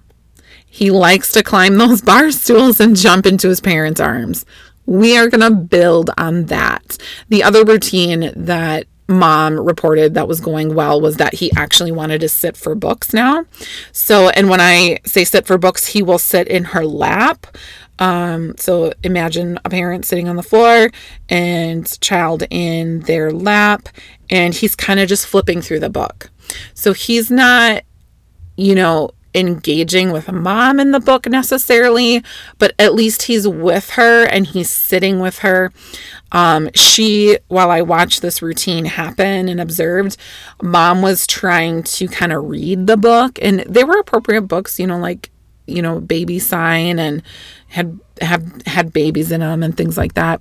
he 0.64 0.90
likes 0.90 1.32
to 1.32 1.42
climb 1.42 1.76
those 1.76 2.00
bar 2.10 2.30
stools 2.30 2.80
and 2.80 2.96
jump 2.96 3.26
into 3.26 3.48
his 3.48 3.60
parents 3.60 4.00
arms 4.00 4.46
we 4.86 5.18
are 5.18 5.28
going 5.28 5.40
to 5.42 5.54
build 5.54 6.10
on 6.16 6.46
that 6.46 6.96
the 7.28 7.42
other 7.42 7.64
routine 7.64 8.32
that 8.34 8.86
mom 9.08 9.58
reported 9.58 10.14
that 10.14 10.28
was 10.28 10.40
going 10.40 10.74
well 10.74 11.00
was 11.00 11.16
that 11.16 11.34
he 11.34 11.50
actually 11.56 11.90
wanted 11.90 12.20
to 12.20 12.28
sit 12.28 12.56
for 12.56 12.74
books 12.74 13.14
now. 13.14 13.44
So, 13.90 14.28
and 14.28 14.50
when 14.50 14.60
I 14.60 14.98
say 15.06 15.24
sit 15.24 15.46
for 15.46 15.56
books, 15.56 15.86
he 15.86 16.02
will 16.02 16.18
sit 16.18 16.46
in 16.46 16.64
her 16.64 16.84
lap 16.84 17.46
um, 17.98 18.54
so 18.56 18.92
imagine 19.02 19.58
a 19.64 19.70
parent 19.70 20.04
sitting 20.04 20.28
on 20.28 20.36
the 20.36 20.42
floor 20.42 20.90
and 21.28 22.00
child 22.00 22.44
in 22.50 23.00
their 23.00 23.30
lap, 23.32 23.88
and 24.30 24.54
he's 24.54 24.76
kind 24.76 25.00
of 25.00 25.08
just 25.08 25.26
flipping 25.26 25.60
through 25.60 25.80
the 25.80 25.90
book. 25.90 26.30
So 26.74 26.92
he's 26.92 27.30
not, 27.30 27.82
you 28.56 28.74
know, 28.74 29.10
engaging 29.34 30.10
with 30.10 30.30
mom 30.32 30.80
in 30.80 30.92
the 30.92 31.00
book 31.00 31.26
necessarily, 31.26 32.22
but 32.58 32.74
at 32.78 32.94
least 32.94 33.22
he's 33.22 33.46
with 33.46 33.90
her 33.90 34.24
and 34.24 34.46
he's 34.46 34.70
sitting 34.70 35.20
with 35.20 35.40
her. 35.40 35.70
Um, 36.32 36.70
she, 36.74 37.38
while 37.48 37.70
I 37.70 37.82
watched 37.82 38.22
this 38.22 38.42
routine 38.42 38.84
happen 38.84 39.48
and 39.48 39.60
observed, 39.60 40.16
mom 40.62 41.02
was 41.02 41.26
trying 41.26 41.82
to 41.84 42.08
kind 42.08 42.32
of 42.32 42.48
read 42.48 42.86
the 42.86 42.96
book, 42.96 43.38
and 43.42 43.60
they 43.60 43.84
were 43.84 43.98
appropriate 43.98 44.42
books, 44.42 44.78
you 44.78 44.86
know, 44.86 44.98
like 44.98 45.30
you 45.68 45.82
know, 45.82 46.00
baby 46.00 46.38
sign 46.38 46.98
and 46.98 47.22
had 47.68 47.98
have 48.20 48.62
had 48.66 48.92
babies 48.92 49.30
in 49.30 49.40
them 49.40 49.62
and 49.62 49.76
things 49.76 49.96
like 49.96 50.14
that. 50.14 50.40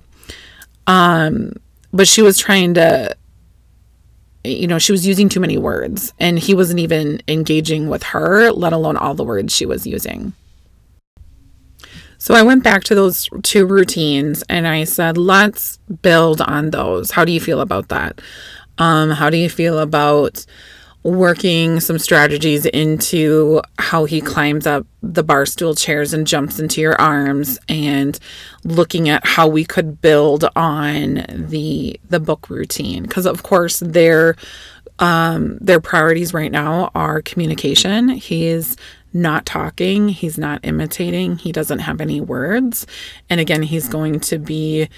Um, 0.86 1.52
but 1.92 2.08
she 2.08 2.22
was 2.22 2.38
trying 2.38 2.74
to 2.74 3.16
you 4.44 4.66
know, 4.66 4.78
she 4.78 4.92
was 4.92 5.06
using 5.06 5.28
too 5.28 5.40
many 5.40 5.58
words 5.58 6.12
and 6.18 6.38
he 6.38 6.54
wasn't 6.54 6.78
even 6.78 7.20
engaging 7.28 7.88
with 7.88 8.02
her, 8.04 8.50
let 8.52 8.72
alone 8.72 8.96
all 8.96 9.14
the 9.14 9.24
words 9.24 9.54
she 9.54 9.66
was 9.66 9.86
using. 9.86 10.32
So 12.18 12.34
I 12.34 12.42
went 12.42 12.64
back 12.64 12.82
to 12.84 12.94
those 12.94 13.28
two 13.42 13.66
routines 13.66 14.42
and 14.48 14.66
I 14.66 14.84
said, 14.84 15.16
let's 15.16 15.78
build 16.02 16.40
on 16.40 16.70
those. 16.70 17.12
How 17.12 17.24
do 17.24 17.32
you 17.32 17.40
feel 17.40 17.60
about 17.60 17.88
that? 17.88 18.20
Um, 18.78 19.10
how 19.10 19.30
do 19.30 19.36
you 19.36 19.48
feel 19.48 19.78
about 19.78 20.44
working 21.04 21.80
some 21.80 21.98
strategies 21.98 22.66
into 22.66 23.62
how 23.78 24.04
he 24.04 24.20
climbs 24.20 24.66
up 24.66 24.86
the 25.02 25.22
bar 25.22 25.46
stool 25.46 25.74
chairs 25.74 26.12
and 26.12 26.26
jumps 26.26 26.58
into 26.58 26.80
your 26.80 27.00
arms 27.00 27.58
and 27.68 28.18
looking 28.64 29.08
at 29.08 29.24
how 29.24 29.46
we 29.46 29.64
could 29.64 30.00
build 30.00 30.44
on 30.56 31.24
the 31.28 31.98
the 32.08 32.20
book 32.20 32.50
routine. 32.50 33.04
Because 33.04 33.26
of 33.26 33.42
course 33.42 33.78
their 33.80 34.34
um 34.98 35.56
their 35.60 35.80
priorities 35.80 36.34
right 36.34 36.50
now 36.50 36.90
are 36.94 37.22
communication. 37.22 38.08
He's 38.08 38.76
not 39.12 39.46
talking. 39.46 40.08
He's 40.08 40.36
not 40.36 40.60
imitating. 40.64 41.38
He 41.38 41.52
doesn't 41.52 41.78
have 41.78 42.00
any 42.00 42.20
words. 42.20 42.86
And 43.30 43.40
again 43.40 43.62
he's 43.62 43.88
going 43.88 44.18
to 44.20 44.38
be 44.38 44.88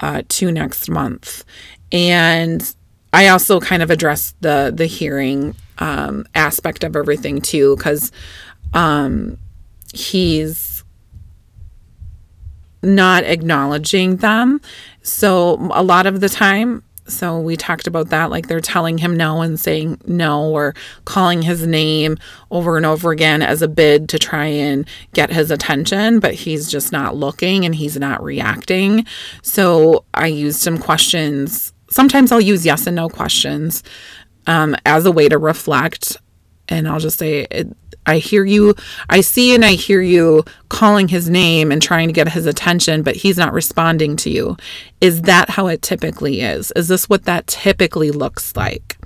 uh 0.00 0.22
two 0.28 0.50
next 0.50 0.90
month. 0.90 1.44
And 1.92 2.74
I 3.14 3.28
also 3.28 3.60
kind 3.60 3.82
of 3.82 3.90
addressed 3.90 4.34
the 4.40 4.72
the 4.74 4.86
hearing 4.86 5.54
um, 5.78 6.26
aspect 6.34 6.82
of 6.82 6.96
everything 6.96 7.40
too, 7.40 7.76
because 7.76 8.10
um, 8.72 9.38
he's 9.92 10.82
not 12.82 13.22
acknowledging 13.24 14.16
them. 14.16 14.60
So 15.02 15.70
a 15.72 15.82
lot 15.82 16.06
of 16.06 16.20
the 16.20 16.28
time, 16.28 16.82
so 17.06 17.38
we 17.38 17.56
talked 17.56 17.86
about 17.86 18.08
that, 18.10 18.30
like 18.30 18.48
they're 18.48 18.60
telling 18.60 18.98
him 18.98 19.16
no 19.16 19.42
and 19.42 19.60
saying 19.60 20.00
no, 20.06 20.50
or 20.50 20.74
calling 21.04 21.42
his 21.42 21.66
name 21.66 22.18
over 22.50 22.76
and 22.76 22.84
over 22.84 23.12
again 23.12 23.42
as 23.42 23.62
a 23.62 23.68
bid 23.68 24.08
to 24.08 24.18
try 24.18 24.46
and 24.46 24.88
get 25.12 25.30
his 25.30 25.50
attention, 25.52 26.18
but 26.18 26.34
he's 26.34 26.68
just 26.68 26.90
not 26.90 27.14
looking 27.14 27.64
and 27.64 27.76
he's 27.76 27.96
not 27.96 28.24
reacting. 28.24 29.06
So 29.42 30.04
I 30.14 30.26
used 30.26 30.60
some 30.60 30.78
questions 30.78 31.73
sometimes 31.94 32.32
I'll 32.32 32.40
use 32.40 32.66
yes 32.66 32.88
and 32.88 32.96
no 32.96 33.08
questions 33.08 33.84
um, 34.48 34.74
as 34.84 35.06
a 35.06 35.12
way 35.12 35.28
to 35.28 35.38
reflect. 35.38 36.16
And 36.68 36.88
I'll 36.88 36.98
just 36.98 37.18
say, 37.18 37.46
I 38.06 38.18
hear 38.18 38.44
you, 38.44 38.74
I 39.08 39.20
see 39.20 39.54
and 39.54 39.64
I 39.64 39.72
hear 39.72 40.02
you 40.02 40.44
calling 40.68 41.06
his 41.08 41.30
name 41.30 41.70
and 41.70 41.80
trying 41.80 42.08
to 42.08 42.12
get 42.12 42.28
his 42.28 42.46
attention, 42.46 43.02
but 43.02 43.14
he's 43.14 43.38
not 43.38 43.52
responding 43.52 44.16
to 44.16 44.30
you. 44.30 44.56
Is 45.00 45.22
that 45.22 45.50
how 45.50 45.68
it 45.68 45.82
typically 45.82 46.40
is? 46.40 46.72
Is 46.74 46.88
this 46.88 47.08
what 47.08 47.24
that 47.26 47.46
typically 47.46 48.10
looks 48.10 48.56
like? 48.56 48.98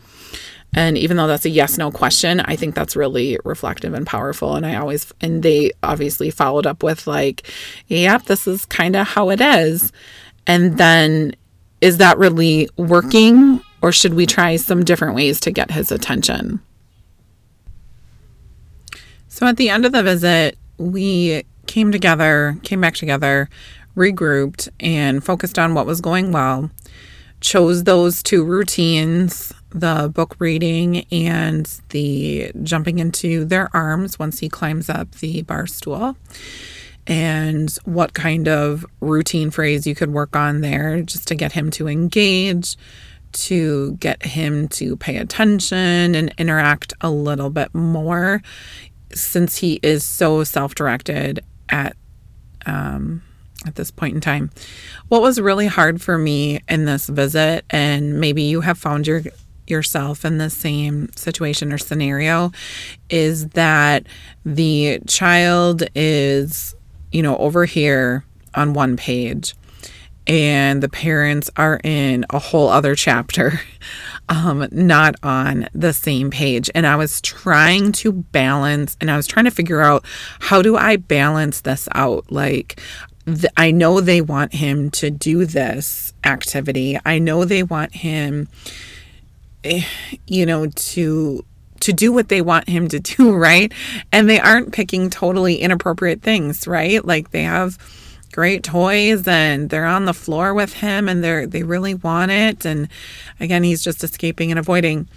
And 0.75 0.97
even 0.97 1.17
though 1.17 1.27
that's 1.27 1.45
a 1.45 1.51
yes 1.51 1.77
no 1.77 1.91
question, 1.91 2.41
I 2.41 2.57
think 2.57 2.75
that's 2.75 2.97
really 2.97 3.39
reflective 3.45 3.93
and 3.95 4.07
powerful. 4.07 4.55
And 4.55 4.65
I 4.65 4.77
always, 4.77 5.13
and 5.21 5.43
they 5.43 5.73
obviously 5.83 6.31
followed 6.31 6.67
up 6.67 6.83
with, 6.83 7.07
like, 7.07 7.51
yep, 7.87 8.25
this 8.25 8.47
is 8.47 8.65
kind 8.67 8.97
of 8.97 9.07
how 9.07 9.31
it 9.31 9.41
is. 9.41 9.93
And 10.47 10.79
then 10.79 11.35
is 11.81 11.99
that 11.99 12.19
really 12.19 12.69
working 12.77 13.35
mm-hmm. 13.37 13.57
or 13.83 13.93
should 13.93 14.15
we 14.15 14.27
try 14.27 14.57
some 14.57 14.85
different 14.85 15.15
ways 15.15 15.41
to 15.41 15.51
get 15.51 15.71
his 15.71 15.93
attention? 15.93 16.61
So 19.29 19.47
at 19.47 19.57
the 19.57 19.71
end 19.71 19.85
of 19.85 19.93
the 19.93 20.03
visit, 20.03 20.59
we 20.79 21.45
came 21.67 21.93
together, 21.93 22.59
came 22.63 22.81
back 22.81 22.95
together, 22.95 23.49
regrouped, 23.97 24.69
and 24.81 25.23
focused 25.23 25.59
on 25.59 25.75
what 25.75 25.87
was 25.87 26.01
going 26.01 26.33
well. 26.33 26.71
Chose 27.41 27.85
those 27.85 28.23
two 28.23 28.45
routines 28.45 29.53
the 29.71 30.11
book 30.15 30.35
reading 30.39 31.05
and 31.13 31.67
the 31.91 32.51
jumping 32.63 32.99
into 32.99 33.45
their 33.45 33.69
arms 33.75 34.19
once 34.19 34.39
he 34.39 34.49
climbs 34.49 34.89
up 34.89 35.11
the 35.17 35.43
bar 35.43 35.67
stool 35.67 36.17
and 37.09 37.71
what 37.85 38.13
kind 38.13 38.47
of 38.47 38.85
routine 39.01 39.51
phrase 39.51 39.87
you 39.87 39.95
could 39.95 40.13
work 40.13 40.37
on 40.37 40.61
there 40.61 41.01
just 41.01 41.27
to 41.29 41.35
get 41.35 41.53
him 41.53 41.71
to 41.71 41.89
engage, 41.89 42.77
to 43.33 43.93
get 43.95 44.23
him 44.25 44.69
to 44.69 44.95
pay 44.97 45.17
attention 45.17 46.15
and 46.15 46.35
interact 46.39 46.93
a 47.01 47.11
little 47.11 47.51
bit 47.51 47.75
more 47.75 48.43
since 49.15 49.57
he 49.57 49.81
is 49.83 50.05
so 50.05 50.45
self-directed 50.45 51.41
at 51.71 51.97
um, 52.67 53.23
at 53.67 53.75
this 53.75 53.91
point 53.91 54.15
in 54.15 54.21
time. 54.21 54.51
What 55.09 55.23
was 55.23 55.41
really 55.41 55.67
hard 55.67 56.01
for 56.03 56.19
me 56.19 56.61
in 56.69 56.85
this 56.85 57.09
visit 57.09 57.65
and 57.71 58.21
maybe 58.21 58.43
you 58.43 58.61
have 58.61 58.79
found 58.79 59.07
your 59.07 59.23
yourself 59.67 60.25
in 60.25 60.39
the 60.39 60.51
same 60.51 61.11
situation 61.15 61.73
or 61.73 61.79
scenario 61.79 62.53
is 63.11 63.49
that 63.49 64.07
the 64.45 64.99
child 65.07 65.83
is 65.95 66.75
you 67.13 67.23
know, 67.23 67.37
over 67.39 67.65
here 67.65 68.25
on 68.55 68.75
one 68.75 68.97
page 68.97 69.55
and 70.29 70.83
the 70.83 70.91
parents 70.91 71.51
are 71.57 71.81
in 71.83 72.27
a 72.29 72.39
whole 72.39 72.69
other 72.69 72.95
chapter, 72.95 73.61
um, 74.29 74.69
not 74.71 75.15
on 75.23 75.69
the 75.73 75.95
same 75.95 76.31
page. 76.31 76.71
And 76.75 76.87
I 76.87 76.97
was 76.97 77.21
trying 77.23 77.93
to 77.93 78.13
balance 78.13 78.97
and 79.01 79.11
I 79.11 79.17
was 79.17 79.27
trying 79.27 79.47
to 79.47 79.51
figure 79.51 79.81
out 79.81 80.05
how 80.39 80.61
do 80.61 80.77
I 80.77 80.97
balance 80.97 81.63
this 81.63 81.89
out? 81.95 82.31
Like, 82.31 82.79
th- 83.25 83.47
I 83.57 83.71
know 83.71 84.01
they 84.01 84.21
want 84.21 84.53
him 84.53 84.91
to 84.93 85.11
do 85.11 85.47
this 85.47 86.13
activity, 86.25 86.99
I 87.07 87.19
know 87.19 87.47
they 87.47 87.63
want 87.63 87.95
him, 87.95 88.49
eh, 89.65 89.85
you 90.27 90.45
know, 90.45 90.67
to 90.67 91.45
to 91.81 91.93
do 91.93 92.13
what 92.13 92.29
they 92.29 92.43
want 92.43 92.69
him 92.69 92.89
to 92.89 93.01
do, 93.17 93.35
right? 93.35 93.73
And 94.13 94.29
they 94.29 94.41
aren't 94.41 94.73
picking 94.73 95.11
totally 95.11 95.57
inappropriate 95.57 96.23
things, 96.23 96.67
right? 96.67 97.05
Like 97.05 97.31
they 97.31 97.43
have 97.43 97.79
great 98.33 98.63
toys 98.63 99.27
and 99.27 99.71
they're 99.71 99.87
on 99.87 100.05
the 100.05 100.15
floor 100.15 100.55
with 100.55 100.75
him 100.75 101.09
and 101.09 101.25
they're 101.25 101.47
they 101.47 101.63
really 101.63 101.95
want 101.95 102.31
it 102.31 102.67
and 102.67 102.87
again 103.41 103.63
he's 103.63 103.83
just 103.83 104.05
escaping 104.05 104.51
and 104.51 104.59
avoiding. 104.59 105.09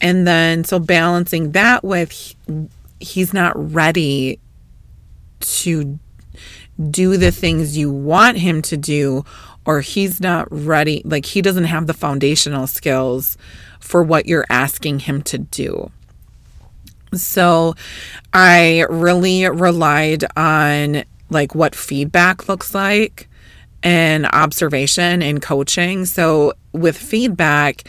And 0.00 0.26
then 0.26 0.64
so 0.64 0.78
balancing 0.78 1.52
that 1.52 1.82
with 1.82 2.34
he's 3.00 3.32
not 3.32 3.72
ready 3.72 4.38
to 5.40 5.98
do 6.90 7.16
the 7.16 7.30
things 7.30 7.76
you 7.76 7.90
want 7.90 8.38
him 8.38 8.62
to 8.62 8.76
do 8.76 9.24
or 9.64 9.80
he's 9.80 10.20
not 10.20 10.48
ready 10.50 11.02
like 11.04 11.24
he 11.24 11.42
doesn't 11.42 11.64
have 11.64 11.86
the 11.86 11.94
foundational 11.94 12.66
skills 12.66 13.36
for 13.82 14.02
what 14.02 14.26
you're 14.26 14.46
asking 14.48 15.00
him 15.00 15.22
to 15.22 15.38
do. 15.38 15.90
So 17.14 17.74
I 18.32 18.86
really 18.88 19.46
relied 19.46 20.24
on 20.36 21.04
like 21.28 21.54
what 21.54 21.74
feedback 21.74 22.48
looks 22.48 22.74
like 22.74 23.28
and 23.82 24.26
observation 24.26 25.22
and 25.22 25.42
coaching. 25.42 26.06
So 26.06 26.54
with 26.72 26.96
feedback, 26.96 27.84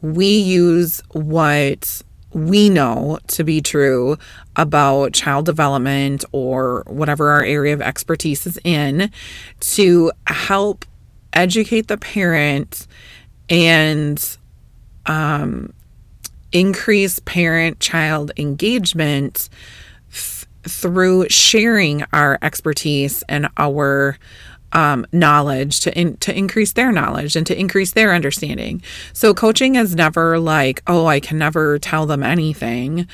we 0.00 0.28
use 0.28 1.02
what 1.12 2.02
we 2.32 2.68
know 2.68 3.18
to 3.28 3.42
be 3.42 3.60
true 3.60 4.16
about 4.54 5.12
child 5.12 5.46
development 5.46 6.24
or 6.32 6.84
whatever 6.86 7.30
our 7.30 7.42
area 7.42 7.72
of 7.72 7.80
expertise 7.80 8.46
is 8.46 8.58
in 8.64 9.10
to 9.60 10.12
help 10.26 10.84
educate 11.32 11.88
the 11.88 11.96
parent 11.96 12.86
and 13.48 14.37
um, 15.08 15.72
increase 16.52 17.18
parent 17.20 17.80
child 17.80 18.30
engagement 18.36 19.48
f- 20.10 20.46
through 20.62 21.28
sharing 21.28 22.04
our 22.12 22.38
expertise 22.42 23.22
and 23.28 23.48
our 23.56 24.18
um, 24.72 25.06
knowledge 25.12 25.80
to 25.80 25.98
in, 25.98 26.16
to 26.18 26.36
increase 26.36 26.72
their 26.74 26.92
knowledge 26.92 27.36
and 27.36 27.46
to 27.46 27.58
increase 27.58 27.92
their 27.92 28.12
understanding. 28.12 28.82
So 29.12 29.32
coaching 29.32 29.76
is 29.76 29.94
never 29.94 30.38
like, 30.38 30.82
oh, 30.86 31.06
I 31.06 31.20
can 31.20 31.38
never 31.38 31.78
tell 31.78 32.06
them 32.06 32.22
anything, 32.22 33.06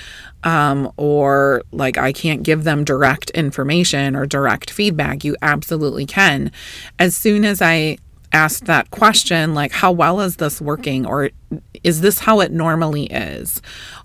um, 0.43 0.91
or 0.97 1.63
like 1.71 1.97
I 1.97 2.13
can't 2.13 2.43
give 2.43 2.65
them 2.65 2.85
direct 2.85 3.31
information 3.31 4.17
or 4.17 4.27
direct 4.27 4.71
feedback. 4.71 5.25
You 5.25 5.37
absolutely 5.43 6.07
can. 6.07 6.51
As 6.99 7.15
soon 7.15 7.45
as 7.45 7.63
I 7.63 7.99
asked 8.35 8.67
that 8.67 8.91
question 8.91 9.55
like 9.55 9.73
how 9.73 9.93
well 9.93 10.21
is 10.21 10.37
this 10.37 10.61
working? 10.61 11.07
Or 11.07 11.31
is 11.83 12.03
this 12.03 12.19
how 12.19 12.41
it 12.41 12.53
normally 12.53 13.05
is? 13.07 13.63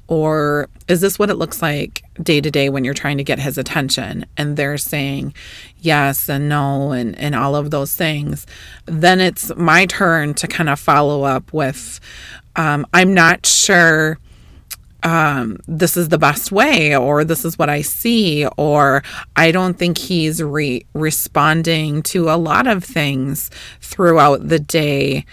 Or 0.08 0.70
is 0.88 1.02
this 1.02 1.20
what 1.20 1.30
it 1.30 1.36
looks 1.36 1.62
like 1.62 2.04
day 2.22 2.42
to 2.42 2.50
day 2.50 2.70
when 2.70 2.84
you're 2.84 2.94
trying 2.94 3.18
to 3.18 3.24
get 3.24 3.40
his 3.40 3.58
attention? 3.58 4.26
And 4.38 4.56
they're 4.56 4.78
saying 4.78 5.34
yes 5.80 6.30
and 6.30 6.48
no 6.48 6.92
and 6.92 7.18
and 7.20 7.36
all 7.36 7.56
of 7.56 7.72
those 7.72 7.94
things. 7.94 8.48
Then 8.86 9.20
it's 9.20 9.54
my 9.56 9.86
turn 9.86 10.34
to 10.36 10.48
kind 10.48 10.70
of 10.70 10.80
follow 10.80 11.24
up 11.24 11.52
with 11.52 12.00
um, 12.56 12.86
i'm 12.94 13.14
not 13.14 13.46
sure 13.46 14.20
um, 15.04 15.58
this 15.68 15.96
is 15.96 16.10
the 16.10 16.18
best 16.18 16.52
way, 16.52 16.96
or 16.96 17.24
this 17.24 17.46
is 17.46 17.58
what 17.58 17.70
I 17.70 17.82
see, 17.82 18.46
or 18.58 19.04
I 19.36 19.52
don't 19.52 19.78
think 19.78 19.98
he's 19.98 20.42
re- 20.44 20.86
responding 20.94 22.04
to 22.04 22.30
a 22.30 22.38
lot 22.38 22.68
of 22.68 22.84
things 22.84 23.50
throughout 23.82 24.48
the 24.48 24.60
day 24.60 25.26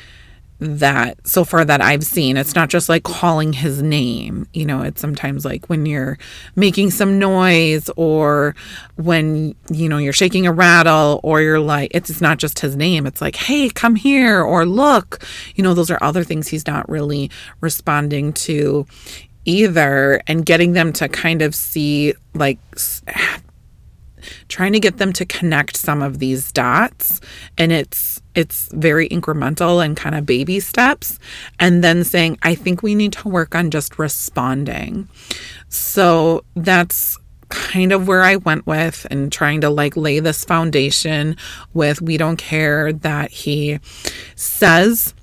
that 0.58 1.26
so 1.26 1.44
far 1.44 1.64
that 1.64 1.82
I've 1.82 2.04
seen. 2.04 2.37
It's 2.37 2.54
not 2.54 2.70
just 2.70 2.88
like 2.88 3.02
calling 3.02 3.52
his 3.52 3.82
name. 3.82 4.46
You 4.54 4.64
know, 4.64 4.82
it's 4.82 5.00
sometimes 5.00 5.44
like 5.44 5.66
when 5.66 5.85
you're 5.85 6.18
making 6.54 6.92
some 6.92 7.18
noise 7.18 7.90
or 7.96 8.54
when, 8.96 9.54
you 9.70 9.88
know, 9.88 9.99
you're 9.99 10.14
shaking 10.14 10.46
a 10.46 10.52
rattle 10.52 11.20
or 11.23 11.42
you're 11.42 11.61
like, 11.61 11.90
it's 11.94 12.20
not 12.20 12.38
just 12.38 12.61
his 12.61 12.75
name. 12.75 13.06
It's 13.06 13.20
like, 13.20 13.37
hey, 13.37 13.68
come 13.68 13.96
here 13.96 14.42
or 14.42 14.64
look. 14.64 15.23
You 15.56 15.62
know, 15.62 15.75
those 15.75 15.90
are 15.90 16.02
other 16.02 16.25
things 16.25 16.49
he's 16.49 16.66
not 16.66 16.88
really 16.88 17.30
responding 17.61 18.32
to 18.32 18.87
either. 19.46 20.20
And 20.26 20.44
getting 20.44 20.72
them 20.72 20.92
to 20.94 21.08
kind 21.08 21.42
of 21.42 21.54
see 21.54 22.14
like 22.34 22.58
trying 24.48 24.72
to 24.72 24.80
get 24.80 24.98
them 24.98 25.12
to 25.12 25.24
connect 25.24 25.76
some 25.76 26.02
of 26.02 26.18
these 26.18 26.50
dots 26.52 27.20
and 27.56 27.70
it's 27.70 28.20
it's 28.34 28.68
very 28.72 29.08
incremental 29.08 29.84
and 29.84 29.96
kind 29.96 30.16
of 30.16 30.26
baby 30.26 30.58
steps 30.58 31.20
and 31.60 31.84
then 31.84 32.02
saying 32.02 32.36
i 32.42 32.54
think 32.54 32.82
we 32.82 32.94
need 32.94 33.12
to 33.12 33.28
work 33.28 33.54
on 33.54 33.70
just 33.70 34.00
responding 34.00 35.08
so 35.68 36.44
that's 36.56 37.16
kind 37.48 37.92
of 37.92 38.08
where 38.08 38.22
I 38.22 38.36
went 38.36 38.66
with 38.66 39.06
and 39.10 39.30
trying 39.30 39.60
to 39.60 39.70
like 39.70 39.96
lay 39.96 40.18
this 40.18 40.44
foundation 40.44 41.36
with 41.74 42.02
we 42.02 42.16
don't 42.16 42.36
care 42.36 42.92
that 42.92 43.30
he 43.30 43.78
says 44.34 45.14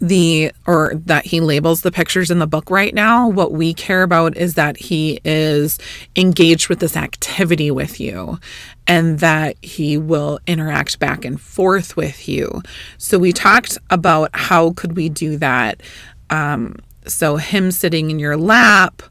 the 0.00 0.52
or 0.66 0.92
that 0.94 1.24
he 1.26 1.40
labels 1.40 1.82
the 1.82 1.90
pictures 1.90 2.30
in 2.30 2.38
the 2.38 2.46
book 2.46 2.70
right 2.70 2.94
now. 2.94 3.28
What 3.28 3.52
we 3.52 3.72
care 3.72 4.02
about 4.02 4.36
is 4.36 4.54
that 4.54 4.76
he 4.76 5.20
is 5.24 5.78
engaged 6.14 6.68
with 6.68 6.80
this 6.80 6.96
activity 6.96 7.70
with 7.70 7.98
you 7.98 8.38
and 8.86 9.18
that 9.20 9.56
he 9.62 9.96
will 9.96 10.38
interact 10.46 10.98
back 10.98 11.24
and 11.24 11.40
forth 11.40 11.96
with 11.96 12.28
you. 12.28 12.62
So 12.98 13.18
we 13.18 13.32
talked 13.32 13.78
about 13.90 14.30
how 14.34 14.72
could 14.72 14.96
we 14.96 15.08
do 15.08 15.38
that. 15.38 15.82
Um, 16.30 16.76
so 17.06 17.36
him 17.36 17.70
sitting 17.70 18.10
in 18.10 18.18
your 18.18 18.36
lap 18.36 19.02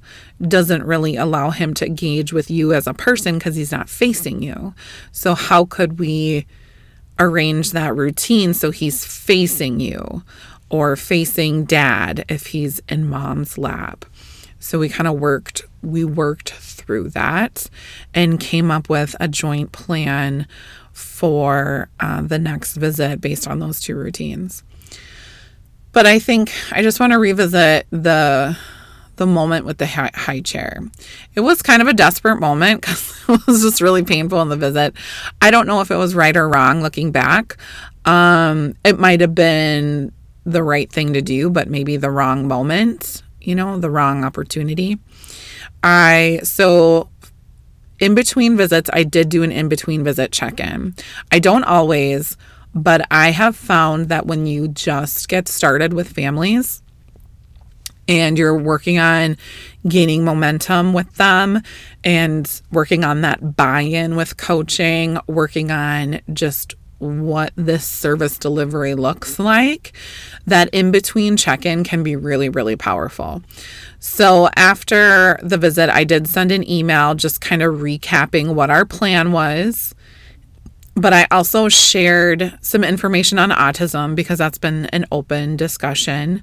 doesn't 0.42 0.84
really 0.84 1.15
allow 1.15 1.50
him 1.50 1.74
to 1.75 1.86
engage 1.86 2.34
with 2.34 2.51
you 2.51 2.74
as 2.74 2.88
a 2.88 2.94
person 2.94 3.38
because 3.38 3.56
he's 3.56 3.72
not 3.72 3.89
facing 3.89 4.44
you. 4.44 4.74
So 5.12 5.34
how 5.34 5.65
could 5.65 5.98
we 5.98 6.46
arrange 7.18 7.72
that 7.72 7.96
routine 7.96 8.54
so 8.54 8.72
he's 8.72 9.06
facing 9.06 9.80
you? 9.80 10.24
Or 10.69 10.95
facing 10.95 11.65
dad 11.65 12.25
if 12.27 12.48
he's 12.48 12.81
in 12.89 13.07
mom's 13.07 13.57
lap. 13.57 14.05
So 14.60 14.79
we 14.79 14.89
kind 14.89 15.07
of 15.07 15.19
worked 15.19 15.63
we 15.81 16.03
worked 16.03 16.50
through 16.50 17.10
that 17.10 17.69
and 18.13 18.39
came 18.39 18.72
up 18.72 18.89
with 18.89 19.15
a 19.19 19.27
joint 19.27 19.72
plan 19.72 20.48
for 20.91 21.89
uh, 22.00 22.22
the 22.22 22.39
next 22.39 22.75
visit 22.75 23.22
based 23.22 23.48
on 23.48 23.60
those 23.60 23.79
two 23.79 23.95
routines. 23.95 24.63
But 25.91 26.07
I 26.07 26.19
think 26.19 26.51
I 26.72 26.81
just 26.81 27.00
want 27.00 27.13
to 27.13 27.19
revisit 27.19 27.86
the 27.91 28.57
the 29.17 29.25
moment 29.25 29.65
with 29.65 29.77
the 29.77 29.86
high, 29.86 30.41
chair. 30.41 30.81
It 31.36 31.39
was 31.39 31.62
kind 31.62 31.81
of 31.81 31.88
a 31.88 31.93
desperate 31.93 32.39
moment 32.39 32.81
because 32.81 33.24
it 33.29 33.48
was 33.48 33.62
just 33.62 33.81
really 33.81 34.03
painful 34.03 34.41
in 34.41 34.50
the 34.50 34.57
visit. 34.57 34.93
I 35.41 35.51
don't 35.51 35.67
know 35.67 35.81
if 35.81 35.91
it 35.91 35.95
was 35.95 36.15
right 36.15 36.36
or 36.36 36.50
wrong 36.50 36.81
looking 36.81 37.12
back. 37.12 37.57
Um, 38.05 38.75
it 38.84 39.00
might 39.00 39.22
have 39.22 39.34
been 39.34 40.12
the 40.45 40.63
right 40.63 40.91
thing 40.91 41.13
to 41.13 41.21
do, 41.21 41.49
but 41.49 41.69
maybe 41.69 41.97
the 41.97 42.11
wrong 42.11 42.47
moment, 42.47 43.23
you 43.41 43.55
know, 43.55 43.77
the 43.77 43.89
wrong 43.89 44.23
opportunity. 44.23 44.99
I, 45.83 46.39
so 46.43 47.09
in 47.99 48.15
between 48.15 48.57
visits, 48.57 48.89
I 48.93 49.03
did 49.03 49.29
do 49.29 49.43
an 49.43 49.51
in 49.51 49.69
between 49.69 50.03
visit 50.03 50.31
check 50.31 50.59
in. 50.59 50.95
I 51.31 51.39
don't 51.39 51.63
always, 51.63 52.37
but 52.73 53.07
I 53.09 53.31
have 53.31 53.55
found 53.55 54.09
that 54.09 54.25
when 54.25 54.45
you 54.45 54.67
just 54.67 55.27
get 55.27 55.47
started 55.47 55.93
with 55.93 56.09
families, 56.09 56.81
and 58.07 58.37
you're 58.37 58.57
working 58.57 58.99
on 58.99 59.37
gaining 59.87 60.23
momentum 60.23 60.93
with 60.93 61.11
them 61.15 61.61
and 62.03 62.61
working 62.71 63.03
on 63.03 63.21
that 63.21 63.55
buy 63.55 63.81
in 63.81 64.15
with 64.15 64.37
coaching, 64.37 65.17
working 65.27 65.71
on 65.71 66.21
just 66.31 66.75
what 66.99 67.51
this 67.55 67.85
service 67.85 68.37
delivery 68.37 68.95
looks 68.95 69.39
like, 69.39 69.93
that 70.45 70.69
in 70.73 70.91
between 70.91 71.38
check 71.38 71.65
in 71.65 71.84
can 71.84 72.03
be 72.03 72.15
really, 72.15 72.49
really 72.49 72.75
powerful. 72.75 73.43
So, 73.99 74.49
after 74.55 75.39
the 75.41 75.58
visit, 75.58 75.89
I 75.89 76.03
did 76.03 76.27
send 76.27 76.51
an 76.51 76.67
email 76.69 77.15
just 77.15 77.41
kind 77.41 77.62
of 77.62 77.75
recapping 77.75 78.53
what 78.53 78.69
our 78.69 78.86
plan 78.86 79.31
was. 79.31 79.95
But 80.97 81.12
I 81.12 81.27
also 81.29 81.67
shared 81.67 82.58
some 82.62 82.84
information 82.84 83.38
on 83.38 83.49
autism 83.49 84.15
because 84.15 84.38
that's 84.38 84.58
been 84.58 84.86
an 84.88 85.05
open 85.12 85.58
discussion 85.58 86.41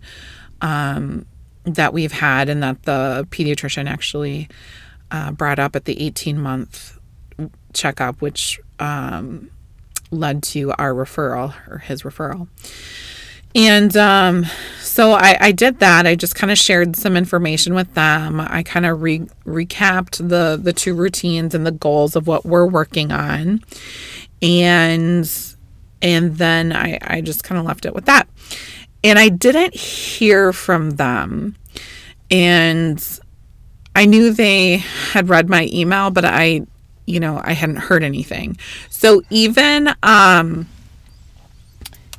um, 0.61 1.25
that 1.65 1.95
we've 1.95 2.13
had 2.13 2.51
and 2.51 2.63
that 2.63 2.83
the 2.83 3.27
pediatrician 3.31 3.89
actually 3.89 4.49
uh, 5.11 5.33
brought 5.33 5.59
up 5.59 5.75
at 5.75 5.87
the 5.87 5.99
18 6.03 6.39
month 6.39 6.99
checkup, 7.73 8.21
which 8.21 8.61
um, 8.79 9.51
led 10.13 10.43
to 10.43 10.73
our 10.73 10.93
referral 10.93 11.55
or 11.69 11.79
his 11.79 12.03
referral. 12.03 12.49
And 13.55 13.95
um, 13.97 14.47
so 14.81 15.13
I, 15.13 15.37
I, 15.39 15.53
did 15.53 15.79
that. 15.81 16.07
I 16.07 16.15
just 16.15 16.35
kind 16.35 16.51
of 16.51 16.57
shared 16.57 16.97
some 16.97 17.17
information 17.17 17.75
with 17.75 17.93
them. 17.95 18.41
I 18.41 18.63
kind 18.63 18.87
of 18.87 19.03
re- 19.03 19.27
recapped 19.45 20.27
the 20.27 20.59
the 20.63 20.73
two 20.73 20.95
routines 20.95 21.55
and 21.55 21.67
the 21.67 21.73
goals 21.73 22.17
of 22.17 22.27
what 22.27 22.47
we're 22.47 22.67
working 22.67 23.13
on, 23.13 23.63
and 24.41 25.31
and 26.01 26.37
then 26.37 26.73
I, 26.73 26.99
I 27.03 27.21
just 27.21 27.45
kind 27.45 27.59
of 27.59 27.67
left 27.67 27.85
it 27.85 27.95
with 27.95 28.07
that. 28.07 28.27
And 29.05 29.19
I 29.19 29.29
didn't 29.29 29.75
hear 29.75 30.55
from 30.55 30.93
them, 30.93 31.57
and 32.31 33.21
I 33.95 34.07
knew 34.07 34.33
they 34.33 34.79
had 35.13 35.29
read 35.29 35.51
my 35.51 35.69
email, 35.71 36.11
but 36.11 36.25
I 36.25 36.63
you 37.07 37.21
know, 37.21 37.41
I 37.43 37.53
hadn't 37.53 37.77
heard 37.77 38.03
anything. 38.03 38.57
So 38.91 39.23
even 39.31 39.91
um 40.03 40.69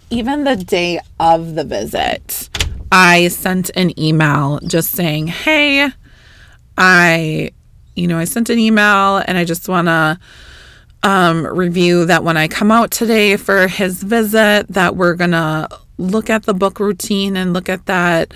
even 0.10 0.44
the 0.44 0.56
day 0.56 1.00
of 1.20 1.56
the 1.56 1.64
visit, 1.64 2.50
I 2.92 3.30
sent 3.30 3.72
an 3.76 3.98
email 4.00 4.60
just 4.60 4.92
saying, 4.92 5.28
"Hey, 5.28 5.90
I 6.78 7.52
you 7.96 8.08
know, 8.08 8.18
I 8.18 8.26
sent 8.26 8.50
an 8.50 8.60
email 8.60 9.18
and 9.18 9.38
I 9.38 9.46
just 9.46 9.70
want 9.70 9.88
to 9.88 10.20
um, 11.04 11.46
review 11.46 12.06
that 12.06 12.24
when 12.24 12.38
I 12.38 12.48
come 12.48 12.72
out 12.72 12.92
today 12.92 13.38
for 13.38 13.68
his 13.68 14.02
visit, 14.02 14.68
that 14.70 14.96
we're 14.96 15.16
going 15.16 15.32
to 15.32 15.68
look 15.98 16.30
at 16.30 16.44
the 16.44 16.54
book 16.54 16.80
routine 16.80 17.38
and 17.38 17.54
look 17.54 17.70
at 17.70 17.86
that 17.86 18.34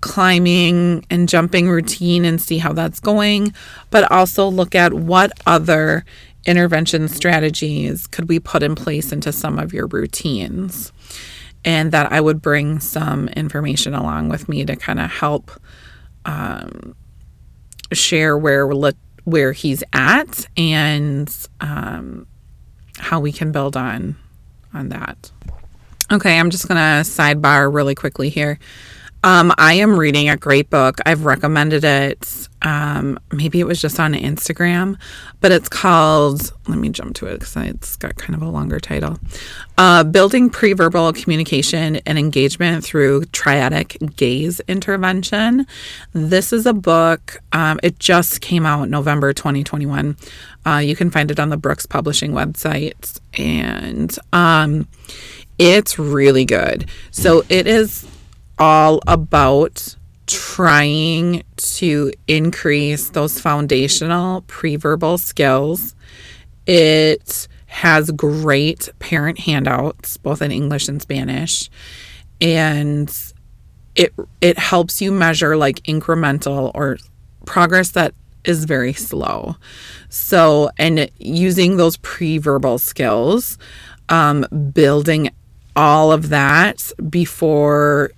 climbing 0.00 1.04
and 1.10 1.28
jumping 1.28 1.68
routine 1.68 2.24
and 2.24 2.40
see 2.40 2.58
how 2.58 2.72
that's 2.72 3.00
going, 3.00 3.52
but 3.90 4.10
also 4.10 4.48
look 4.48 4.74
at 4.74 4.92
what 4.92 5.32
other 5.46 6.04
intervention 6.46 7.08
strategies 7.08 8.06
could 8.06 8.28
we 8.28 8.38
put 8.38 8.62
in 8.62 8.74
place 8.74 9.12
into 9.12 9.32
some 9.32 9.58
of 9.58 9.72
your 9.72 9.86
routines. 9.86 10.92
And 11.64 11.92
that 11.92 12.12
I 12.12 12.20
would 12.20 12.40
bring 12.40 12.78
some 12.80 13.28
information 13.28 13.92
along 13.92 14.28
with 14.28 14.48
me 14.48 14.64
to 14.64 14.76
kind 14.76 15.00
of 15.00 15.10
help 15.10 15.50
um, 16.24 16.94
share 17.92 18.38
where 18.38 18.66
where 19.24 19.52
he's 19.52 19.82
at 19.92 20.46
and 20.56 21.34
um, 21.60 22.26
how 22.98 23.20
we 23.20 23.32
can 23.32 23.52
build 23.52 23.76
on 23.76 24.16
on 24.72 24.88
that. 24.90 25.30
Okay, 26.10 26.38
I'm 26.38 26.50
just 26.50 26.68
gonna 26.68 27.02
sidebar 27.02 27.72
really 27.72 27.94
quickly 27.94 28.30
here. 28.30 28.58
Um, 29.24 29.52
I 29.58 29.74
am 29.74 29.98
reading 29.98 30.28
a 30.28 30.36
great 30.36 30.70
book. 30.70 30.98
I've 31.04 31.24
recommended 31.24 31.82
it. 31.82 32.48
Um, 32.62 33.18
maybe 33.32 33.58
it 33.58 33.66
was 33.66 33.80
just 33.80 33.98
on 33.98 34.14
Instagram, 34.14 34.96
but 35.40 35.50
it's 35.52 35.68
called, 35.68 36.52
let 36.68 36.78
me 36.78 36.88
jump 36.88 37.14
to 37.16 37.26
it 37.26 37.40
because 37.40 37.56
it's 37.56 37.96
got 37.96 38.16
kind 38.16 38.34
of 38.34 38.42
a 38.42 38.50
longer 38.50 38.80
title 38.80 39.18
uh, 39.76 40.02
Building 40.02 40.50
Preverbal 40.50 41.20
Communication 41.20 41.96
and 41.96 42.18
Engagement 42.18 42.84
Through 42.84 43.22
Triadic 43.26 44.16
Gaze 44.16 44.60
Intervention. 44.66 45.66
This 46.12 46.52
is 46.52 46.66
a 46.66 46.72
book, 46.72 47.40
um, 47.52 47.78
it 47.82 47.98
just 47.98 48.40
came 48.40 48.66
out 48.66 48.88
November 48.88 49.32
2021. 49.32 50.16
Uh, 50.66 50.78
you 50.78 50.96
can 50.96 51.10
find 51.10 51.30
it 51.30 51.40
on 51.40 51.48
the 51.48 51.56
Brookes 51.56 51.86
Publishing 51.86 52.32
website, 52.32 53.20
and 53.38 54.16
um, 54.32 54.88
it's 55.58 55.98
really 55.98 56.44
good. 56.44 56.88
So 57.10 57.44
it 57.48 57.66
is 57.66 58.06
all 58.58 59.00
about 59.06 59.96
trying 60.26 61.42
to 61.56 62.12
increase 62.26 63.10
those 63.10 63.40
foundational 63.40 64.42
preverbal 64.42 65.18
skills. 65.18 65.94
It 66.66 67.48
has 67.66 68.10
great 68.10 68.88
parent 68.98 69.40
handouts, 69.40 70.16
both 70.16 70.42
in 70.42 70.50
English 70.50 70.88
and 70.88 71.00
Spanish. 71.00 71.70
And 72.40 73.14
it 73.94 74.14
it 74.40 74.58
helps 74.58 75.00
you 75.02 75.10
measure 75.12 75.56
like 75.56 75.82
incremental 75.82 76.70
or 76.74 76.98
progress 77.46 77.90
that 77.90 78.14
is 78.44 78.64
very 78.64 78.92
slow. 78.92 79.56
So, 80.08 80.70
and 80.78 81.10
using 81.18 81.76
those 81.76 81.96
preverbal 81.98 82.80
skills, 82.80 83.58
um, 84.08 84.46
building 84.72 85.30
all 85.76 86.12
of 86.12 86.28
that 86.30 86.90
before, 87.10 88.10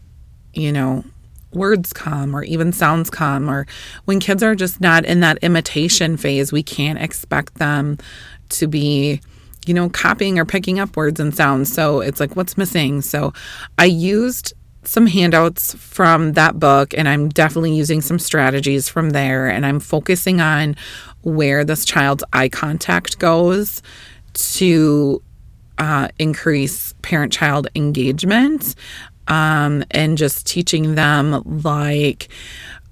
you 0.55 0.73
know, 0.73 1.05
words 1.53 1.93
come 1.93 2.35
or 2.35 2.45
even 2.45 2.73
sounds 2.73 3.11
come 3.11 3.51
or 3.51 3.67
when 4.05 4.21
kids 4.21 4.43
are 4.43 4.55
just 4.55 4.81
not 4.81 5.05
in 5.05 5.19
that 5.19 5.37
imitation 5.39 6.17
phase 6.17 6.53
we 6.53 6.63
can't 6.63 7.03
expect 7.03 7.57
them 7.57 7.99
to 8.49 8.69
be 8.69 9.21
you 9.67 9.75
know 9.75 9.89
copying 9.91 10.39
or 10.39 10.45
picking 10.45 10.79
up 10.79 10.97
words 10.97 11.21
and 11.21 11.35
sounds. 11.35 11.73
So 11.73 12.01
it's 12.01 12.21
like 12.21 12.37
what's 12.37 12.57
missing? 12.57 13.03
So 13.03 13.33
i 13.79 13.85
used 13.85 14.53
some 14.83 15.07
handouts 15.07 15.75
from 15.75 16.33
that 16.33 16.59
book 16.59 16.95
and 16.97 17.07
i'm 17.07 17.29
definitely 17.29 17.75
using 17.75 18.01
some 18.01 18.19
strategies 18.19 18.89
from 18.89 19.11
there 19.11 19.47
and 19.47 19.67
i'm 19.67 19.79
focusing 19.79 20.41
on 20.41 20.75
where 21.21 21.65
this 21.65 21.85
child's 21.85 22.25
eye 22.33 22.49
contact 22.49 23.19
goes 23.19 23.83
to 24.33 25.23
uh, 25.77 26.09
increase 26.19 26.95
parent 27.03 27.31
child 27.31 27.69
engagement 27.75 28.75
um, 29.31 29.83
and 29.93 30.19
just 30.19 30.47
teaching 30.47 30.95
them 30.95 31.43
like 31.63 32.29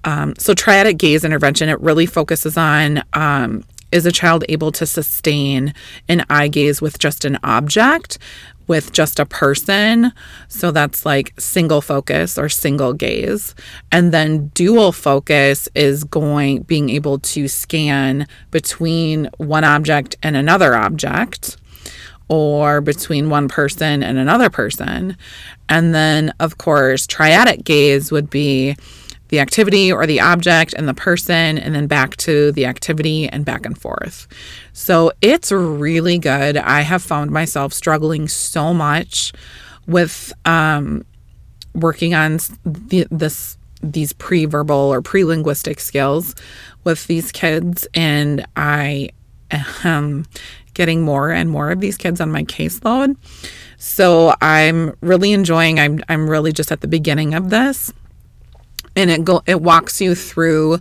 um, 0.05 0.33
so 0.37 0.53
triadic 0.53 0.97
gaze 0.97 1.23
intervention 1.23 1.69
it 1.69 1.79
really 1.81 2.05
focuses 2.07 2.57
on 2.57 3.03
um, 3.13 3.63
is 3.91 4.05
a 4.05 4.11
child 4.11 4.43
able 4.49 4.71
to 4.71 4.85
sustain 4.85 5.73
an 6.07 6.25
eye 6.29 6.47
gaze 6.47 6.81
with 6.81 6.99
just 6.99 7.25
an 7.25 7.37
object 7.43 8.17
with 8.69 8.93
just 8.93 9.19
a 9.19 9.25
person? 9.25 10.13
So 10.47 10.71
that's 10.71 11.05
like 11.05 11.33
single 11.39 11.81
focus 11.81 12.37
or 12.37 12.47
single 12.47 12.93
gaze. 12.93 13.55
And 13.91 14.13
then 14.13 14.49
dual 14.49 14.91
focus 14.91 15.67
is 15.75 16.03
going 16.05 16.61
being 16.61 16.89
able 16.89 17.19
to 17.19 17.47
scan 17.47 18.27
between 18.51 19.27
one 19.37 19.63
object 19.63 20.15
and 20.21 20.37
another 20.37 20.75
object 20.75 21.57
or 22.29 22.79
between 22.79 23.29
one 23.29 23.47
person 23.47 24.03
and 24.03 24.17
another 24.17 24.49
person. 24.49 25.17
And 25.67 25.93
then, 25.93 26.33
of 26.39 26.57
course, 26.57 27.05
triadic 27.07 27.63
gaze 27.63 28.11
would 28.11 28.29
be 28.29 28.75
the 29.29 29.39
activity 29.39 29.91
or 29.91 30.05
the 30.05 30.19
object 30.21 30.73
and 30.73 30.87
the 30.87 30.93
person, 30.93 31.57
and 31.57 31.75
then 31.75 31.87
back 31.87 32.15
to 32.17 32.51
the 32.51 32.65
activity 32.65 33.27
and 33.29 33.45
back 33.45 33.65
and 33.65 33.77
forth. 33.77 34.27
So 34.73 35.11
it's 35.21 35.51
really 35.51 36.17
good. 36.17 36.57
I 36.57 36.81
have 36.81 37.03
found 37.03 37.31
myself 37.31 37.73
struggling 37.73 38.27
so 38.27 38.73
much 38.73 39.31
with 39.85 40.33
um, 40.45 41.05
working 41.73 42.13
on 42.13 42.39
the, 42.65 43.07
this 43.11 43.57
these 43.81 44.11
pre-verbal 44.11 44.75
or 44.75 45.01
pre-linguistic 45.01 45.79
skills 45.79 46.35
with 46.83 47.07
these 47.07 47.31
kids 47.31 47.87
and 47.93 48.45
I 48.57 49.11
getting 50.79 51.01
more 51.01 51.29
and 51.29 51.49
more 51.49 51.71
of 51.71 51.81
these 51.81 51.97
kids 51.97 52.21
on 52.21 52.31
my 52.31 52.41
caseload. 52.45 53.17
So 53.77 54.33
I'm 54.39 54.95
really 55.01 55.33
enjoying 55.33 55.77
I'm 55.77 55.99
I'm 56.07 56.29
really 56.29 56.53
just 56.53 56.71
at 56.71 56.79
the 56.79 56.87
beginning 56.87 57.33
of 57.33 57.49
this. 57.49 57.91
And 58.95 59.11
it 59.11 59.25
go 59.25 59.43
it 59.45 59.61
walks 59.61 59.99
you 59.99 60.15
through 60.15 60.79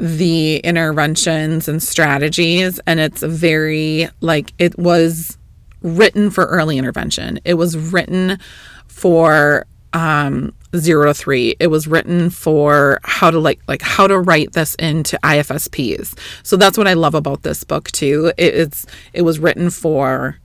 the 0.00 0.56
interventions 0.56 1.68
and 1.68 1.80
strategies 1.80 2.80
and 2.88 2.98
it's 2.98 3.22
very 3.22 4.08
like 4.20 4.52
it 4.58 4.76
was 4.76 5.38
written 5.82 6.28
for 6.28 6.46
early 6.46 6.78
intervention. 6.78 7.38
It 7.44 7.54
was 7.54 7.78
written 7.78 8.40
for 8.88 9.66
um 9.92 10.52
zero 10.76 11.06
to 11.06 11.14
three. 11.14 11.56
It 11.60 11.68
was 11.68 11.86
written 11.86 12.30
for 12.30 12.98
how 13.04 13.30
to 13.30 13.38
like 13.38 13.60
like 13.68 13.82
how 13.82 14.06
to 14.06 14.18
write 14.18 14.52
this 14.52 14.74
into 14.76 15.18
IFSPs. 15.22 16.18
So 16.42 16.56
that's 16.56 16.78
what 16.78 16.88
I 16.88 16.94
love 16.94 17.14
about 17.14 17.42
this 17.42 17.64
book 17.64 17.90
too. 17.92 18.32
It, 18.36 18.54
it's 18.54 18.86
it 19.12 19.22
was 19.22 19.38
written 19.38 19.70
for 19.70 20.38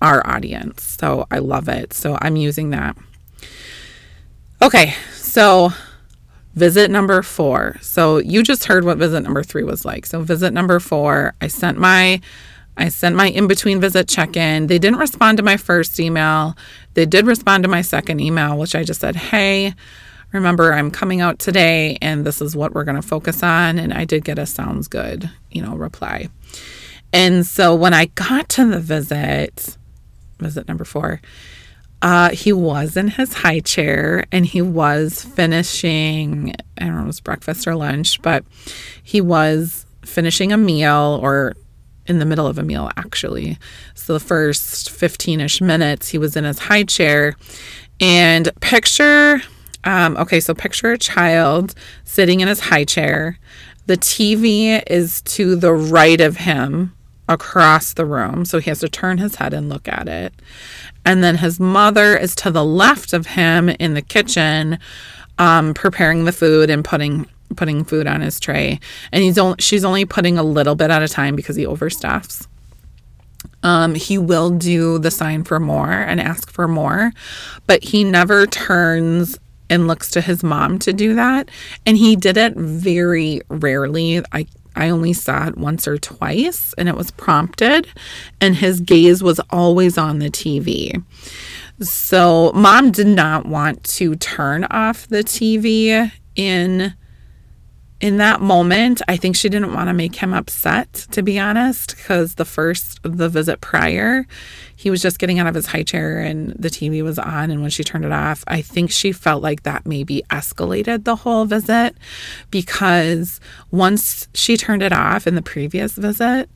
our 0.00 0.26
audience. 0.26 0.82
So 0.82 1.26
I 1.30 1.38
love 1.38 1.68
it. 1.68 1.92
So 1.92 2.18
I'm 2.20 2.36
using 2.36 2.70
that. 2.70 2.96
Okay, 4.60 4.94
so 5.14 5.70
visit 6.54 6.90
number 6.90 7.22
four. 7.22 7.76
So 7.80 8.18
you 8.18 8.42
just 8.42 8.64
heard 8.64 8.84
what 8.84 8.98
visit 8.98 9.22
number 9.22 9.42
three 9.42 9.64
was 9.64 9.84
like. 9.84 10.06
So 10.06 10.20
visit 10.22 10.52
number 10.52 10.78
four, 10.80 11.34
I 11.40 11.46
sent 11.46 11.78
my 11.78 12.20
I 12.76 12.88
sent 12.88 13.16
my 13.16 13.28
in 13.28 13.46
between 13.46 13.80
visit 13.80 14.08
check 14.08 14.36
in. 14.36 14.66
They 14.66 14.78
didn't 14.78 14.98
respond 14.98 15.36
to 15.38 15.42
my 15.42 15.56
first 15.56 16.00
email. 16.00 16.56
They 16.94 17.06
did 17.06 17.26
respond 17.26 17.64
to 17.64 17.68
my 17.68 17.82
second 17.82 18.20
email, 18.20 18.58
which 18.58 18.74
I 18.74 18.82
just 18.82 19.00
said, 19.00 19.16
Hey, 19.16 19.74
remember, 20.32 20.72
I'm 20.72 20.90
coming 20.90 21.20
out 21.20 21.38
today 21.38 21.98
and 22.00 22.24
this 22.24 22.40
is 22.40 22.56
what 22.56 22.74
we're 22.74 22.84
going 22.84 23.00
to 23.00 23.06
focus 23.06 23.42
on. 23.42 23.78
And 23.78 23.92
I 23.92 24.04
did 24.04 24.24
get 24.24 24.38
a 24.38 24.46
sounds 24.46 24.88
good, 24.88 25.30
you 25.50 25.62
know, 25.62 25.74
reply. 25.74 26.28
And 27.12 27.46
so 27.46 27.74
when 27.74 27.92
I 27.92 28.06
got 28.06 28.48
to 28.50 28.66
the 28.66 28.80
visit, 28.80 29.76
visit 30.38 30.66
number 30.66 30.84
four, 30.84 31.20
uh, 32.00 32.30
he 32.30 32.52
was 32.52 32.96
in 32.96 33.08
his 33.08 33.32
high 33.32 33.60
chair 33.60 34.24
and 34.32 34.44
he 34.44 34.60
was 34.60 35.22
finishing, 35.22 36.54
I 36.78 36.86
don't 36.86 36.96
know, 36.96 37.02
it 37.04 37.06
was 37.06 37.20
breakfast 37.20 37.68
or 37.68 37.76
lunch, 37.76 38.20
but 38.22 38.44
he 39.02 39.20
was 39.20 39.86
finishing 40.04 40.52
a 40.52 40.56
meal 40.56 41.20
or 41.22 41.54
in 42.12 42.20
the 42.20 42.26
middle 42.26 42.46
of 42.46 42.58
a 42.58 42.62
meal, 42.62 42.90
actually. 42.96 43.58
So 43.94 44.12
the 44.12 44.20
first 44.20 44.90
15 44.90 45.40
ish 45.40 45.60
minutes, 45.60 46.10
he 46.10 46.18
was 46.18 46.36
in 46.36 46.44
his 46.44 46.60
high 46.60 46.84
chair. 46.84 47.34
And 48.00 48.50
picture, 48.60 49.42
um, 49.84 50.16
okay, 50.18 50.38
so 50.38 50.54
picture 50.54 50.92
a 50.92 50.98
child 50.98 51.74
sitting 52.04 52.40
in 52.40 52.48
his 52.48 52.60
high 52.60 52.84
chair. 52.84 53.38
The 53.86 53.96
TV 53.96 54.82
is 54.86 55.22
to 55.22 55.56
the 55.56 55.72
right 55.72 56.20
of 56.20 56.36
him 56.36 56.94
across 57.28 57.94
the 57.94 58.04
room. 58.04 58.44
So 58.44 58.58
he 58.58 58.70
has 58.70 58.80
to 58.80 58.88
turn 58.88 59.18
his 59.18 59.36
head 59.36 59.54
and 59.54 59.68
look 59.68 59.88
at 59.88 60.08
it. 60.08 60.34
And 61.04 61.24
then 61.24 61.38
his 61.38 61.58
mother 61.58 62.16
is 62.16 62.34
to 62.36 62.50
the 62.50 62.64
left 62.64 63.12
of 63.12 63.26
him 63.26 63.68
in 63.68 63.94
the 63.94 64.02
kitchen, 64.02 64.78
um, 65.38 65.74
preparing 65.74 66.24
the 66.24 66.32
food 66.32 66.70
and 66.70 66.84
putting 66.84 67.26
putting 67.54 67.84
food 67.84 68.06
on 68.06 68.20
his 68.20 68.40
tray. 68.40 68.80
And 69.12 69.22
he's 69.22 69.38
only 69.38 69.56
she's 69.58 69.84
only 69.84 70.04
putting 70.04 70.38
a 70.38 70.42
little 70.42 70.74
bit 70.74 70.90
at 70.90 71.02
a 71.02 71.08
time 71.08 71.36
because 71.36 71.56
he 71.56 71.66
overstuffs 71.66 72.46
um, 73.64 73.94
he 73.94 74.18
will 74.18 74.50
do 74.50 74.98
the 74.98 75.10
sign 75.10 75.44
for 75.44 75.60
more 75.60 75.90
and 75.90 76.20
ask 76.20 76.50
for 76.50 76.66
more 76.68 77.12
but 77.66 77.82
he 77.82 78.04
never 78.04 78.46
turns 78.46 79.38
and 79.72 79.86
looks 79.86 80.10
to 80.10 80.20
his 80.20 80.44
mom 80.44 80.78
to 80.80 80.92
do 80.92 81.14
that. 81.14 81.50
And 81.86 81.96
he 81.96 82.14
did 82.14 82.36
it 82.36 82.54
very 82.54 83.40
rarely. 83.48 84.22
I 84.30 84.46
I 84.74 84.88
only 84.88 85.12
saw 85.12 85.48
it 85.48 85.58
once 85.58 85.86
or 85.86 85.98
twice 85.98 86.74
and 86.78 86.88
it 86.88 86.96
was 86.96 87.10
prompted, 87.10 87.86
and 88.40 88.56
his 88.56 88.80
gaze 88.80 89.22
was 89.22 89.38
always 89.50 89.98
on 89.98 90.18
the 90.18 90.30
TV. 90.30 91.02
So, 91.80 92.52
mom 92.54 92.90
did 92.90 93.06
not 93.06 93.44
want 93.44 93.82
to 93.84 94.14
turn 94.16 94.64
off 94.64 95.08
the 95.08 95.24
TV 95.24 96.10
in 96.36 96.94
in 98.02 98.16
that 98.16 98.40
moment, 98.40 99.00
I 99.06 99.16
think 99.16 99.36
she 99.36 99.48
didn't 99.48 99.74
want 99.74 99.88
to 99.88 99.94
make 99.94 100.16
him 100.16 100.34
upset, 100.34 100.92
to 101.12 101.22
be 101.22 101.38
honest, 101.38 101.96
because 101.96 102.34
the 102.34 102.44
first, 102.44 102.98
the 103.04 103.28
visit 103.28 103.60
prior, 103.60 104.26
he 104.74 104.90
was 104.90 105.00
just 105.00 105.20
getting 105.20 105.38
out 105.38 105.46
of 105.46 105.54
his 105.54 105.66
high 105.66 105.84
chair 105.84 106.18
and 106.18 106.50
the 106.58 106.68
TV 106.68 107.04
was 107.04 107.16
on. 107.16 107.52
And 107.52 107.62
when 107.62 107.70
she 107.70 107.84
turned 107.84 108.04
it 108.04 108.10
off, 108.10 108.42
I 108.48 108.60
think 108.60 108.90
she 108.90 109.12
felt 109.12 109.40
like 109.40 109.62
that 109.62 109.86
maybe 109.86 110.24
escalated 110.30 111.04
the 111.04 111.14
whole 111.14 111.44
visit 111.44 111.96
because 112.50 113.38
once 113.70 114.26
she 114.34 114.56
turned 114.56 114.82
it 114.82 114.92
off 114.92 115.28
in 115.28 115.36
the 115.36 115.42
previous 115.42 115.92
visit, 115.92 116.50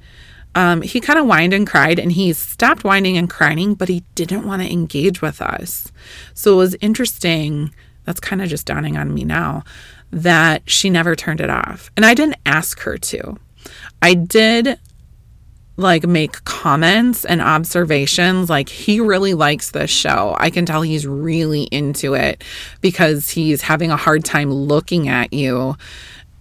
um, 0.57 0.83
he 0.83 0.99
kind 0.99 1.19
of 1.19 1.27
whined 1.27 1.53
and 1.53 1.65
cried 1.65 2.01
and 2.01 2.11
he 2.11 2.33
stopped 2.33 2.83
whining 2.83 3.17
and 3.17 3.31
crying, 3.31 3.75
but 3.75 3.89
he 3.89 4.03
didn't 4.17 4.45
want 4.45 4.63
to 4.63 4.73
engage 4.73 5.23
with 5.23 5.41
us. 5.41 5.93
So 6.35 6.55
it 6.55 6.57
was 6.57 6.77
interesting. 6.81 7.73
That's 8.05 8.21
kind 8.21 8.43
of 8.43 8.49
just 8.49 8.67
dawning 8.67 8.97
on 8.97 9.15
me 9.15 9.25
now 9.25 9.63
that 10.11 10.69
she 10.69 10.91
never 10.91 11.17
turned 11.17 11.41
it 11.41 11.51
off. 11.51 11.91
And 11.97 12.05
I 12.07 12.15
didn't 12.15 12.37
ask 12.47 12.81
her 12.81 12.97
to. 12.97 13.37
I 14.01 14.15
did 14.15 14.79
like 15.77 16.07
make 16.07 16.43
comments 16.45 17.25
and 17.25 17.43
observations 17.43 18.49
like 18.49 18.69
he 18.69 18.99
really 19.01 19.35
likes 19.35 19.73
this 19.73 19.91
show. 19.91 20.35
I 20.39 20.51
can 20.51 20.65
tell 20.65 20.83
he's 20.83 21.07
really 21.07 21.65
into 21.65 22.15
it 22.15 22.43
because 22.81 23.29
he's 23.31 23.63
having 23.63 23.91
a 23.91 23.97
hard 23.97 24.25
time 24.25 24.51
looking 24.51 25.09
at 25.09 25.33
you 25.33 25.77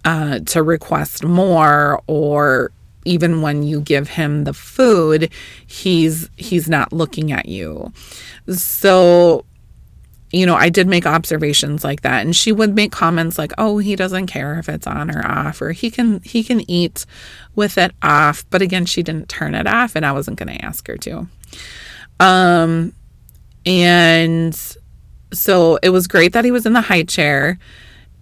uh, 0.04 0.38
to 0.40 0.62
request 0.62 1.24
more 1.24 2.00
or 2.06 2.70
even 3.04 3.42
when 3.42 3.62
you 3.62 3.80
give 3.80 4.08
him 4.08 4.44
the 4.44 4.52
food 4.52 5.30
he's 5.66 6.28
he's 6.36 6.68
not 6.68 6.92
looking 6.92 7.30
at 7.30 7.46
you 7.46 7.92
so 8.48 9.44
you 10.32 10.44
know, 10.44 10.54
I 10.54 10.68
did 10.68 10.88
make 10.88 11.06
observations 11.06 11.84
like 11.84 12.02
that 12.02 12.24
and 12.24 12.34
she 12.34 12.52
would 12.52 12.74
make 12.74 12.92
comments 12.92 13.38
like, 13.38 13.52
"Oh, 13.58 13.78
he 13.78 13.96
doesn't 13.96 14.26
care 14.26 14.58
if 14.58 14.68
it's 14.68 14.86
on 14.86 15.10
or 15.10 15.24
off 15.24 15.60
or 15.62 15.72
he 15.72 15.90
can 15.90 16.20
he 16.22 16.42
can 16.42 16.68
eat 16.70 17.06
with 17.54 17.78
it 17.78 17.92
off." 18.02 18.44
But 18.50 18.62
again, 18.62 18.86
she 18.86 19.02
didn't 19.02 19.28
turn 19.28 19.54
it 19.54 19.66
off 19.66 19.94
and 19.94 20.04
I 20.04 20.12
wasn't 20.12 20.38
going 20.38 20.56
to 20.56 20.64
ask 20.64 20.86
her 20.88 20.96
to. 20.96 21.28
Um 22.18 22.92
and 23.64 24.76
so 25.32 25.78
it 25.82 25.90
was 25.90 26.06
great 26.06 26.32
that 26.32 26.44
he 26.44 26.50
was 26.50 26.66
in 26.66 26.72
the 26.72 26.80
high 26.80 27.02
chair 27.02 27.58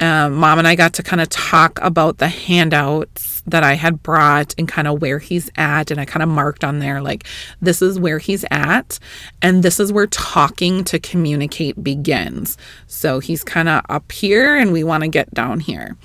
um, 0.00 0.35
mom 0.35 0.59
and 0.59 0.66
I 0.66 0.74
got 0.74 0.94
to 0.94 1.02
kind 1.02 1.22
of 1.22 1.28
talk 1.28 1.78
about 1.80 2.18
the 2.18 2.28
handouts 2.28 3.42
that 3.46 3.62
I 3.62 3.74
had 3.74 4.02
brought 4.02 4.54
and 4.59 4.66
kind 4.66 4.88
of 4.88 5.00
where 5.00 5.18
he's 5.18 5.50
at. 5.57 5.90
And 5.90 6.00
I 6.00 6.04
kind 6.04 6.22
of 6.22 6.28
marked 6.28 6.64
on 6.64 6.80
there, 6.80 7.00
like, 7.00 7.24
this 7.61 7.80
is 7.80 7.98
where 7.98 8.18
he's 8.18 8.44
at. 8.50 8.98
And 9.40 9.62
this 9.62 9.78
is 9.78 9.92
where 9.92 10.07
talking 10.09 10.83
to 10.85 10.98
communicate 10.98 11.83
begins. 11.83 12.57
So 12.87 13.20
he's 13.20 13.44
kind 13.44 13.68
of 13.68 13.85
up 13.88 14.11
here 14.11 14.57
and 14.57 14.72
we 14.72 14.83
want 14.83 15.04
to 15.04 15.09
get 15.09 15.33
down 15.33 15.61
here. 15.61 15.96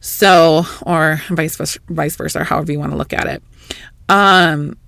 So, 0.00 0.64
or 0.82 1.20
vice 1.28 1.56
versa, 1.56 1.80
vice 1.88 2.16
versa, 2.16 2.44
however 2.44 2.72
you 2.72 2.78
want 2.78 2.92
to 2.92 2.98
look 2.98 3.12
at 3.12 3.26
it. 3.26 3.42
Um, 4.08 4.78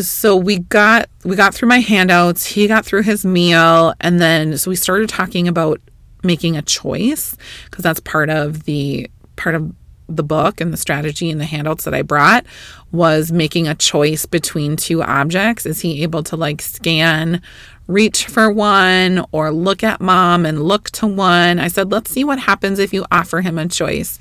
so 0.00 0.36
we 0.36 0.58
got 0.58 1.08
we 1.24 1.34
got 1.34 1.54
through 1.54 1.68
my 1.68 1.80
handouts 1.80 2.44
he 2.44 2.68
got 2.68 2.84
through 2.84 3.02
his 3.02 3.24
meal 3.24 3.94
and 4.02 4.20
then 4.20 4.58
so 4.58 4.68
we 4.68 4.76
started 4.76 5.08
talking 5.08 5.48
about 5.48 5.80
making 6.22 6.56
a 6.56 6.62
choice 6.62 7.36
because 7.64 7.82
that's 7.82 8.00
part 8.00 8.30
of 8.30 8.64
the 8.64 9.10
part 9.36 9.54
of 9.54 9.72
the 10.08 10.22
book 10.22 10.60
and 10.60 10.72
the 10.72 10.76
strategy 10.76 11.30
and 11.30 11.40
the 11.40 11.44
handouts 11.44 11.84
that 11.84 11.94
I 11.94 12.02
brought 12.02 12.46
was 12.90 13.30
making 13.30 13.68
a 13.68 13.74
choice 13.74 14.24
between 14.26 14.76
two 14.76 15.02
objects. 15.02 15.66
Is 15.66 15.82
he 15.82 16.02
able 16.02 16.22
to 16.24 16.36
like 16.36 16.62
scan, 16.62 17.42
reach 17.86 18.26
for 18.26 18.50
one, 18.50 19.24
or 19.32 19.50
look 19.50 19.84
at 19.84 20.00
mom 20.00 20.46
and 20.46 20.62
look 20.62 20.90
to 20.92 21.06
one? 21.06 21.58
I 21.58 21.68
said, 21.68 21.92
let's 21.92 22.10
see 22.10 22.24
what 22.24 22.38
happens 22.38 22.78
if 22.78 22.94
you 22.94 23.04
offer 23.10 23.42
him 23.42 23.58
a 23.58 23.68
choice. 23.68 24.18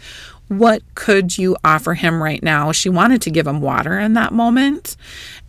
What 0.50 0.82
could 0.96 1.38
you 1.38 1.58
offer 1.64 1.94
him 1.94 2.22
right 2.22 2.44
now? 2.44 2.72
She 2.72 2.90
wanted 2.90 3.22
to 3.24 3.32
give 3.32 3.48
him 3.48 3.62
water 3.62 4.00
in 4.00 4.14
that 4.14 4.34
moment. 4.34 4.96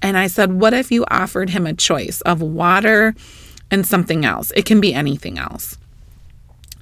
And 0.02 0.16
I 0.16 0.28
said, 0.28 0.52
what 0.52 0.74
if 0.74 0.90
you 0.90 1.04
offered 1.08 1.50
him 1.50 1.66
a 1.66 1.74
choice 1.74 2.20
of 2.22 2.40
water 2.40 3.14
and 3.70 3.86
something 3.86 4.24
else? 4.24 4.52
It 4.56 4.64
can 4.64 4.80
be 4.80 4.94
anything 4.94 5.38
else. 5.38 5.78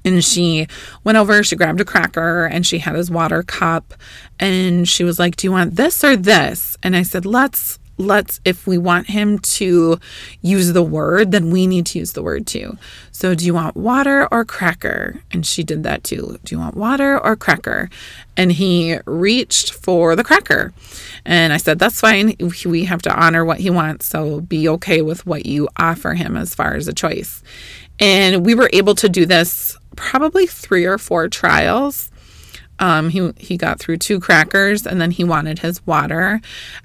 And 0.07 0.23
she 0.23 0.67
went 1.03 1.17
over, 1.17 1.43
she 1.43 1.55
grabbed 1.55 1.81
a 1.81 1.85
cracker 1.85 2.45
and 2.45 2.65
she 2.65 2.79
had 2.79 2.95
his 2.95 3.11
water 3.11 3.43
cup 3.43 3.93
and 4.39 4.87
she 4.87 5.03
was 5.03 5.19
like, 5.19 5.35
"Do 5.35 5.47
you 5.47 5.51
want 5.51 5.75
this 5.75 6.03
or 6.03 6.15
this?" 6.15 6.77
And 6.83 6.95
I 6.95 7.03
said, 7.03 7.25
"Let's 7.25 7.79
let's 7.97 8.39
if 8.45 8.67
we 8.67 8.77
want 8.77 9.09
him 9.09 9.39
to 9.39 9.99
use 10.41 10.73
the 10.73 10.83
word, 10.83 11.31
then 11.31 11.51
we 11.51 11.67
need 11.67 11.85
to 11.87 11.99
use 11.99 12.13
the 12.13 12.21
word 12.21 12.45
too. 12.47 12.77
So, 13.11 13.33
do 13.35 13.45
you 13.45 13.53
want 13.53 13.75
water 13.75 14.27
or 14.31 14.45
cracker? 14.45 15.21
And 15.31 15.45
she 15.45 15.63
did 15.63 15.83
that 15.83 16.03
too. 16.03 16.39
Do 16.43 16.55
you 16.55 16.59
want 16.59 16.75
water 16.75 17.19
or 17.19 17.35
cracker? 17.35 17.89
And 18.35 18.51
he 18.51 18.99
reached 19.05 19.73
for 19.73 20.15
the 20.15 20.23
cracker. 20.23 20.73
And 21.25 21.51
I 21.51 21.57
said, 21.57 21.79
That's 21.79 21.99
fine. 21.99 22.35
We 22.65 22.85
have 22.85 23.01
to 23.03 23.19
honor 23.19 23.43
what 23.43 23.59
he 23.59 23.69
wants. 23.69 24.05
So, 24.05 24.41
be 24.41 24.69
okay 24.69 25.01
with 25.01 25.25
what 25.25 25.45
you 25.45 25.67
offer 25.77 26.13
him 26.13 26.37
as 26.37 26.53
far 26.53 26.75
as 26.75 26.87
a 26.87 26.93
choice. 26.93 27.43
And 27.99 28.45
we 28.45 28.55
were 28.55 28.69
able 28.73 28.95
to 28.95 29.09
do 29.09 29.25
this 29.25 29.77
probably 29.95 30.45
three 30.45 30.85
or 30.85 30.97
four 30.97 31.27
trials. 31.27 32.11
Um, 32.79 33.09
he 33.09 33.31
he 33.37 33.57
got 33.57 33.79
through 33.79 33.97
two 33.97 34.19
crackers 34.19 34.85
and 34.85 35.01
then 35.01 35.09
he 35.09 35.23
wanted 35.23 35.59
his 35.59 35.85
water, 35.87 36.39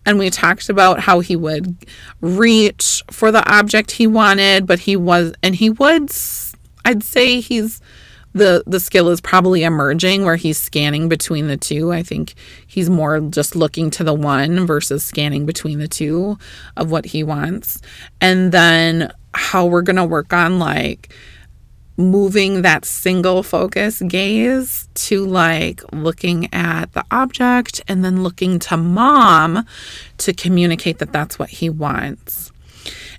and 0.07 0.19
we 0.19 0.31
talked 0.31 0.71
about 0.71 1.01
how 1.01 1.21
he 1.21 1.37
would 1.37 1.77
reach 2.23 3.03
for 3.11 3.31
the 3.31 3.47
object 3.51 3.91
he 3.91 4.07
wanted, 4.07 4.67
but 4.67 4.81
he 4.81 4.97
was 4.97 5.35
and 5.43 5.55
he 5.55 5.69
would. 5.69 6.11
I'd 6.85 7.03
say 7.03 7.41
he's 7.41 7.83
the 8.33 8.63
the 8.67 8.81
skill 8.81 9.09
is 9.11 9.21
probably 9.21 9.63
emerging 9.63 10.25
where 10.25 10.37
he's 10.37 10.59
scanning 10.59 11.09
between 11.09 11.49
the 11.49 11.57
two. 11.57 11.93
I 11.93 12.03
think 12.03 12.35
he's 12.67 12.89
more 12.89 13.21
just 13.21 13.55
looking 13.55 13.91
to 13.91 14.05
the 14.05 14.15
one 14.15 14.67
versus 14.67 15.05
scanning 15.05 15.45
between 15.45 15.79
the 15.79 15.89
two 15.89 16.39
of 16.77 16.91
what 16.91 17.07
he 17.07 17.23
wants, 17.23 17.81
and 18.21 18.51
then 18.51 19.13
how 19.35 19.67
we're 19.67 19.83
gonna 19.83 20.05
work 20.05 20.33
on 20.33 20.59
like 20.59 21.13
moving 21.97 22.63
that 22.63 22.85
single 22.85 23.43
focus 23.43 24.03
gaze 24.09 24.89
to 24.95 25.27
like 25.27 25.83
looking 25.93 26.53
at 26.53 26.93
the 26.95 27.05
object 27.11 27.81
and 27.87 28.05
then 28.05 28.23
looking 28.23 28.59
to 28.59 28.77
mom 28.77 29.65
to 30.19 30.33
communicate 30.33 30.99
that 30.99 31.13
that's 31.13 31.39
what 31.39 31.51
he 31.51 31.69
wants. 31.69 32.51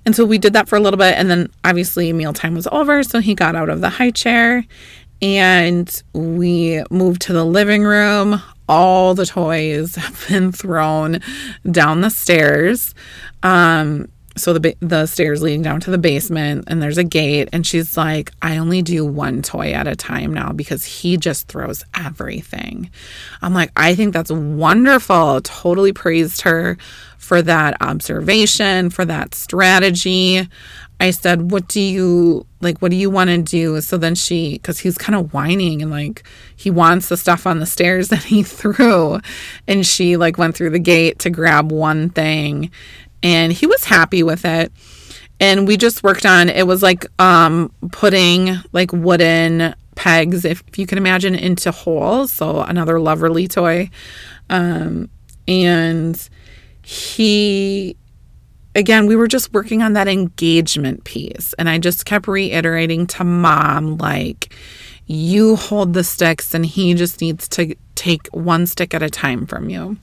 And 0.04 0.14
so 0.14 0.24
we 0.24 0.38
did 0.38 0.52
that 0.52 0.68
for 0.68 0.76
a 0.76 0.80
little 0.80 0.98
bit. 0.98 1.14
And 1.16 1.30
then 1.30 1.50
obviously 1.64 2.12
mealtime 2.12 2.54
was 2.54 2.66
over. 2.70 3.02
So 3.02 3.20
he 3.20 3.34
got 3.34 3.54
out 3.54 3.68
of 3.68 3.80
the 3.80 3.88
high 3.88 4.10
chair 4.10 4.64
and 5.22 6.02
we 6.12 6.82
moved 6.90 7.22
to 7.22 7.32
the 7.32 7.44
living 7.44 7.84
room. 7.84 8.42
All 8.68 9.14
the 9.14 9.26
toys 9.26 9.94
have 9.94 10.26
been 10.28 10.52
thrown 10.52 11.20
down 11.70 12.00
the 12.00 12.10
stairs. 12.10 12.94
Um, 13.42 14.08
so 14.36 14.52
the 14.52 14.76
the 14.80 15.06
stairs 15.06 15.42
leading 15.42 15.62
down 15.62 15.80
to 15.80 15.90
the 15.90 15.98
basement 15.98 16.64
and 16.66 16.82
there's 16.82 16.98
a 16.98 17.04
gate 17.04 17.48
and 17.52 17.66
she's 17.66 17.96
like 17.96 18.32
I 18.42 18.56
only 18.56 18.82
do 18.82 19.04
one 19.04 19.42
toy 19.42 19.72
at 19.72 19.86
a 19.86 19.94
time 19.94 20.34
now 20.34 20.52
because 20.52 20.84
he 20.84 21.16
just 21.16 21.48
throws 21.48 21.84
everything. 21.96 22.90
I'm 23.42 23.54
like 23.54 23.70
I 23.76 23.94
think 23.94 24.12
that's 24.12 24.32
wonderful. 24.32 25.40
Totally 25.42 25.92
praised 25.92 26.42
her 26.42 26.76
for 27.16 27.40
that 27.40 27.76
observation, 27.80 28.90
for 28.90 29.04
that 29.06 29.34
strategy. 29.34 30.46
I 31.00 31.10
said, 31.10 31.50
"What 31.50 31.68
do 31.68 31.80
you 31.80 32.46
like 32.60 32.78
what 32.80 32.90
do 32.90 32.96
you 32.96 33.10
want 33.10 33.28
to 33.30 33.38
do?" 33.38 33.80
So 33.80 33.96
then 33.96 34.14
she 34.14 34.58
cuz 34.58 34.78
he's 34.78 34.98
kind 34.98 35.16
of 35.16 35.32
whining 35.32 35.82
and 35.82 35.90
like 35.90 36.22
he 36.54 36.70
wants 36.70 37.08
the 37.08 37.16
stuff 37.16 37.46
on 37.46 37.60
the 37.60 37.66
stairs 37.66 38.08
that 38.10 38.24
he 38.24 38.42
threw 38.42 39.20
and 39.68 39.86
she 39.86 40.16
like 40.16 40.38
went 40.38 40.54
through 40.56 40.70
the 40.70 40.78
gate 40.78 41.18
to 41.20 41.30
grab 41.30 41.72
one 41.72 42.10
thing 42.10 42.70
and 43.24 43.52
he 43.52 43.66
was 43.66 43.82
happy 43.84 44.22
with 44.22 44.44
it. 44.44 44.70
And 45.40 45.66
we 45.66 45.76
just 45.76 46.04
worked 46.04 46.24
on 46.26 46.48
it 46.48 46.66
was 46.66 46.82
like 46.82 47.06
um 47.20 47.72
putting 47.90 48.56
like 48.72 48.92
wooden 48.92 49.74
pegs 49.96 50.44
if, 50.44 50.62
if 50.68 50.78
you 50.78 50.86
can 50.86 50.98
imagine 50.98 51.34
into 51.34 51.72
holes. 51.72 52.30
So 52.30 52.60
another 52.60 52.94
Lovevery 52.94 53.48
toy. 53.48 53.90
Um 54.50 55.08
and 55.48 56.28
he 56.82 57.96
again 58.74 59.06
we 59.06 59.16
were 59.16 59.26
just 59.26 59.52
working 59.52 59.82
on 59.82 59.94
that 59.94 60.06
engagement 60.06 61.02
piece. 61.04 61.52
And 61.54 61.68
i 61.68 61.78
just 61.78 62.04
kept 62.04 62.28
reiterating 62.28 63.06
to 63.08 63.24
mom 63.24 63.96
like 63.96 64.54
you 65.06 65.56
hold 65.56 65.92
the 65.94 66.04
sticks 66.04 66.54
and 66.54 66.64
he 66.64 66.94
just 66.94 67.20
needs 67.20 67.48
to 67.48 67.74
take 67.94 68.26
one 68.28 68.66
stick 68.66 68.94
at 68.94 69.02
a 69.02 69.10
time 69.10 69.46
from 69.46 69.68
you. 69.68 69.96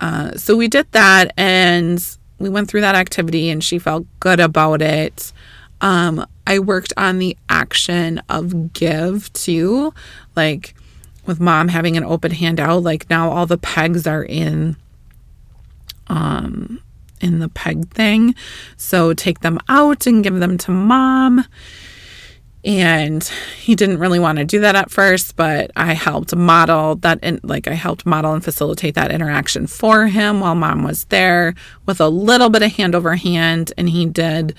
Uh, 0.00 0.32
so 0.36 0.56
we 0.56 0.66
did 0.66 0.90
that 0.92 1.32
and 1.36 2.16
we 2.40 2.48
went 2.48 2.68
through 2.68 2.80
that 2.80 2.94
activity 2.94 3.50
and 3.50 3.62
she 3.62 3.78
felt 3.78 4.06
good 4.18 4.40
about 4.40 4.82
it. 4.82 5.32
Um, 5.82 6.26
I 6.46 6.58
worked 6.58 6.92
on 6.96 7.18
the 7.18 7.36
action 7.48 8.20
of 8.28 8.72
give 8.72 9.32
too, 9.34 9.94
like 10.34 10.74
with 11.26 11.38
mom 11.38 11.68
having 11.68 11.96
an 11.96 12.04
open 12.04 12.32
handout. 12.32 12.82
Like 12.82 13.08
now 13.08 13.30
all 13.30 13.46
the 13.46 13.58
pegs 13.58 14.06
are 14.06 14.24
in, 14.24 14.76
um, 16.08 16.82
in 17.20 17.38
the 17.38 17.48
peg 17.48 17.90
thing. 17.90 18.34
So 18.76 19.12
take 19.12 19.40
them 19.40 19.58
out 19.68 20.06
and 20.06 20.24
give 20.24 20.40
them 20.40 20.58
to 20.58 20.70
mom. 20.70 21.44
And 22.62 23.24
he 23.58 23.74
didn't 23.74 23.98
really 23.98 24.18
want 24.18 24.38
to 24.38 24.44
do 24.44 24.60
that 24.60 24.76
at 24.76 24.90
first, 24.90 25.34
but 25.34 25.70
I 25.76 25.94
helped 25.94 26.36
model 26.36 26.96
that, 26.96 27.18
in, 27.22 27.40
like, 27.42 27.66
I 27.66 27.72
helped 27.72 28.04
model 28.04 28.34
and 28.34 28.44
facilitate 28.44 28.94
that 28.96 29.10
interaction 29.10 29.66
for 29.66 30.08
him 30.08 30.40
while 30.40 30.54
mom 30.54 30.82
was 30.82 31.04
there 31.04 31.54
with 31.86 32.00
a 32.02 32.08
little 32.08 32.50
bit 32.50 32.62
of 32.62 32.72
hand 32.72 32.94
over 32.94 33.16
hand. 33.16 33.72
And 33.78 33.88
he 33.88 34.04
did 34.04 34.54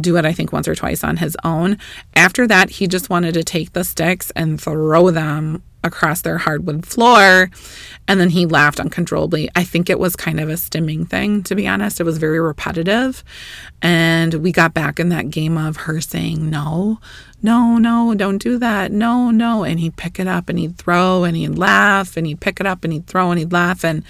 do 0.00 0.16
it, 0.16 0.24
I 0.24 0.32
think, 0.32 0.52
once 0.52 0.68
or 0.68 0.74
twice 0.74 1.02
on 1.02 1.18
his 1.18 1.36
own. 1.44 1.78
After 2.14 2.46
that, 2.46 2.70
he 2.70 2.86
just 2.86 3.10
wanted 3.10 3.34
to 3.34 3.44
take 3.44 3.72
the 3.72 3.84
sticks 3.84 4.30
and 4.36 4.60
throw 4.60 5.10
them 5.10 5.62
across 5.86 6.20
their 6.20 6.38
hardwood 6.38 6.84
floor. 6.84 7.50
And 8.08 8.20
then 8.20 8.30
he 8.30 8.44
laughed 8.44 8.80
uncontrollably. 8.80 9.48
I 9.54 9.64
think 9.64 9.88
it 9.88 9.98
was 9.98 10.16
kind 10.16 10.40
of 10.40 10.48
a 10.48 10.54
stimming 10.54 11.08
thing, 11.08 11.42
to 11.44 11.54
be 11.54 11.66
honest. 11.66 12.00
It 12.00 12.04
was 12.04 12.18
very 12.18 12.40
repetitive. 12.40 13.24
And 13.80 14.34
we 14.34 14.52
got 14.52 14.74
back 14.74 15.00
in 15.00 15.08
that 15.10 15.30
game 15.30 15.56
of 15.56 15.76
her 15.76 16.00
saying, 16.00 16.50
No, 16.50 16.98
no, 17.42 17.78
no, 17.78 18.14
don't 18.14 18.38
do 18.38 18.58
that. 18.58 18.92
No, 18.92 19.30
no. 19.30 19.64
And 19.64 19.80
he'd 19.80 19.96
pick 19.96 20.18
it 20.18 20.26
up 20.26 20.48
and 20.48 20.58
he'd 20.58 20.76
throw 20.76 21.24
and 21.24 21.36
he'd 21.36 21.56
laugh 21.56 22.16
and 22.16 22.26
he'd 22.26 22.40
pick 22.40 22.60
it 22.60 22.66
up 22.66 22.84
and 22.84 22.92
he'd 22.92 23.06
throw 23.06 23.30
and 23.30 23.38
he'd 23.38 23.52
laugh. 23.52 23.84
And 23.84 24.04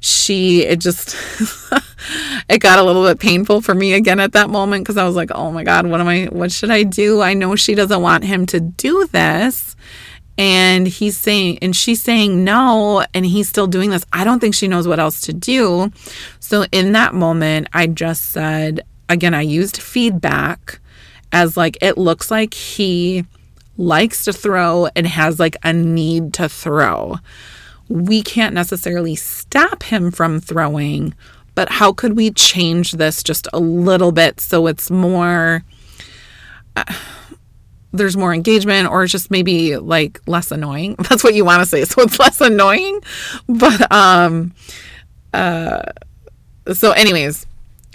she, 0.00 0.64
it 0.64 0.80
just, 0.80 1.16
it 2.48 2.60
got 2.60 2.78
a 2.78 2.82
little 2.82 3.04
bit 3.04 3.18
painful 3.18 3.60
for 3.60 3.74
me 3.74 3.94
again 3.94 4.20
at 4.20 4.32
that 4.32 4.50
moment 4.50 4.84
because 4.84 4.96
I 4.96 5.04
was 5.04 5.16
like, 5.16 5.30
oh 5.34 5.50
my 5.50 5.64
God, 5.64 5.86
what 5.86 6.00
am 6.00 6.08
I, 6.08 6.26
what 6.26 6.52
should 6.52 6.70
I 6.70 6.82
do? 6.82 7.20
I 7.20 7.34
know 7.34 7.56
she 7.56 7.74
doesn't 7.74 8.02
want 8.02 8.24
him 8.24 8.46
to 8.46 8.60
do 8.60 9.06
this. 9.10 9.76
And 10.36 10.86
he's 10.86 11.16
saying 11.16 11.58
and 11.62 11.74
she's 11.74 12.00
saying 12.00 12.44
no 12.44 13.04
and 13.12 13.26
he's 13.26 13.48
still 13.48 13.66
doing 13.66 13.90
this. 13.90 14.04
I 14.12 14.22
don't 14.22 14.38
think 14.38 14.54
she 14.54 14.68
knows 14.68 14.86
what 14.86 15.00
else 15.00 15.20
to 15.22 15.32
do. 15.32 15.90
So 16.38 16.64
in 16.70 16.92
that 16.92 17.12
moment 17.12 17.68
i 17.72 17.86
just 17.86 18.30
said 18.30 18.80
again 19.08 19.34
i 19.34 19.40
used 19.40 19.76
feedback 19.76 20.80
as 21.32 21.56
like 21.56 21.76
it 21.80 21.98
looks 21.98 22.30
like 22.30 22.54
he 22.54 23.24
likes 23.76 24.24
to 24.24 24.32
throw 24.32 24.88
and 24.96 25.06
has 25.06 25.38
like 25.38 25.56
a 25.62 25.72
need 25.72 26.32
to 26.34 26.48
throw 26.48 27.16
we 27.88 28.22
can't 28.22 28.54
necessarily 28.54 29.14
stop 29.14 29.82
him 29.84 30.10
from 30.10 30.40
throwing 30.40 31.14
but 31.54 31.70
how 31.70 31.92
could 31.92 32.16
we 32.16 32.30
change 32.30 32.92
this 32.92 33.22
just 33.22 33.48
a 33.52 33.58
little 33.58 34.12
bit 34.12 34.40
so 34.40 34.66
it's 34.66 34.90
more 34.90 35.64
uh, 36.76 36.84
there's 37.92 38.16
more 38.16 38.34
engagement 38.34 38.88
or 38.88 39.06
just 39.06 39.30
maybe 39.30 39.76
like 39.76 40.20
less 40.26 40.50
annoying. 40.50 40.94
That's 41.08 41.24
what 41.24 41.34
you 41.34 41.44
want 41.44 41.60
to 41.60 41.66
say. 41.66 41.84
So 41.88 42.02
it's 42.02 42.18
less 42.18 42.40
annoying. 42.40 43.00
But 43.48 43.90
um 43.90 44.52
uh 45.32 45.82
so 46.72 46.92
anyways, 46.92 47.46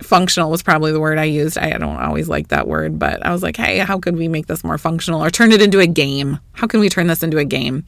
functional 0.02 0.50
was 0.50 0.64
probably 0.64 0.92
the 0.92 1.00
word 1.00 1.20
I 1.20 1.26
used. 1.26 1.58
I 1.58 1.78
don't 1.78 2.02
always 2.02 2.28
like 2.28 2.48
that 2.48 2.68
word, 2.68 2.98
but 2.98 3.24
I 3.26 3.32
was 3.32 3.44
like, 3.44 3.58
hey, 3.58 3.78
how 3.78 4.00
could 4.00 4.16
we 4.16 4.28
make 4.28 4.48
this 4.48 4.64
more 4.64 4.78
functional 4.78 5.24
or 5.24 5.30
turn 5.30 5.52
it 5.52 5.62
into 5.62 5.80
a 5.80 5.88
game? 5.88 6.40
How 6.54 6.68
can 6.68 6.80
we 6.80 6.90
turn 6.90 7.08
this 7.08 7.24
into 7.24 7.38
a 7.38 7.46
game 7.46 7.86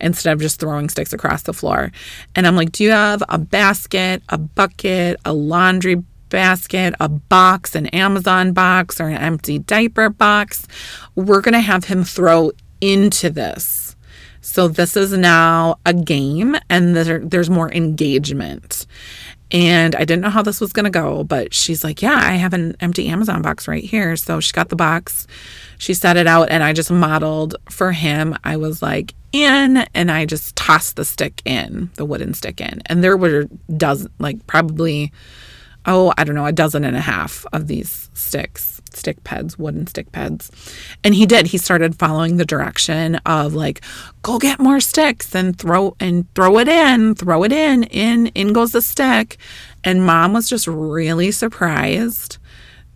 instead 0.00 0.32
of 0.32 0.40
just 0.40 0.58
throwing 0.58 0.88
sticks 0.88 1.12
across 1.12 1.42
the 1.42 1.52
floor? 1.52 1.92
And 2.34 2.46
I'm 2.46 2.56
like, 2.56 2.72
do 2.72 2.82
you 2.82 2.90
have 2.90 3.22
a 3.28 3.38
basket, 3.38 4.22
a 4.28 4.38
bucket, 4.38 5.16
a 5.24 5.32
laundry 5.32 6.02
basket, 6.28 6.94
a 6.98 7.08
box, 7.08 7.76
an 7.76 7.86
Amazon 7.88 8.52
box, 8.52 9.00
or 9.00 9.08
an 9.08 9.18
empty 9.18 9.60
diaper 9.60 10.10
box? 10.10 10.66
We're 11.14 11.40
going 11.40 11.54
to 11.54 11.60
have 11.60 11.84
him 11.84 12.02
throw 12.02 12.50
into 12.80 13.30
this. 13.30 13.96
So 14.40 14.68
this 14.68 14.94
is 14.96 15.12
now 15.12 15.78
a 15.86 15.94
game 15.94 16.56
and 16.68 16.94
there's 16.94 17.48
more 17.48 17.72
engagement. 17.72 18.86
And 19.50 19.94
I 19.94 20.00
didn't 20.00 20.22
know 20.22 20.30
how 20.30 20.42
this 20.42 20.60
was 20.60 20.72
going 20.72 20.84
to 20.84 20.90
go, 20.90 21.22
but 21.22 21.54
she's 21.54 21.84
like, 21.84 22.02
Yeah, 22.02 22.16
I 22.16 22.32
have 22.32 22.54
an 22.54 22.76
empty 22.80 23.08
Amazon 23.08 23.42
box 23.42 23.68
right 23.68 23.84
here. 23.84 24.16
So 24.16 24.40
she 24.40 24.52
got 24.52 24.68
the 24.68 24.76
box, 24.76 25.26
she 25.78 25.94
set 25.94 26.16
it 26.16 26.26
out, 26.26 26.50
and 26.50 26.62
I 26.62 26.72
just 26.72 26.90
modeled 26.90 27.56
for 27.70 27.92
him. 27.92 28.36
I 28.44 28.56
was 28.56 28.82
like, 28.82 29.14
in, 29.32 29.78
and 29.94 30.10
I 30.10 30.26
just 30.26 30.54
tossed 30.56 30.96
the 30.96 31.04
stick 31.04 31.42
in, 31.44 31.90
the 31.94 32.04
wooden 32.04 32.34
stick 32.34 32.60
in. 32.60 32.82
And 32.86 33.02
there 33.02 33.16
were 33.16 33.46
dozen, 33.76 34.10
like 34.18 34.46
probably, 34.46 35.12
oh, 35.86 36.12
I 36.16 36.24
don't 36.24 36.36
know, 36.36 36.46
a 36.46 36.52
dozen 36.52 36.84
and 36.84 36.96
a 36.96 37.00
half 37.00 37.44
of 37.52 37.66
these 37.66 38.10
sticks 38.14 38.73
stick 38.96 39.22
pads, 39.24 39.58
wooden 39.58 39.86
stick 39.86 40.10
pads. 40.12 40.50
And 41.02 41.14
he 41.14 41.26
did. 41.26 41.48
He 41.48 41.58
started 41.58 41.98
following 41.98 42.36
the 42.36 42.44
direction 42.44 43.16
of 43.26 43.54
like, 43.54 43.80
go 44.22 44.38
get 44.38 44.58
more 44.58 44.80
sticks 44.80 45.34
and 45.34 45.58
throw 45.58 45.96
and 46.00 46.32
throw 46.34 46.58
it 46.58 46.68
in, 46.68 47.14
throw 47.14 47.44
it 47.44 47.52
in, 47.52 47.84
in, 47.84 48.28
in 48.28 48.52
goes 48.52 48.72
the 48.72 48.82
stick. 48.82 49.36
And 49.82 50.04
mom 50.04 50.32
was 50.32 50.48
just 50.48 50.66
really 50.66 51.30
surprised 51.30 52.38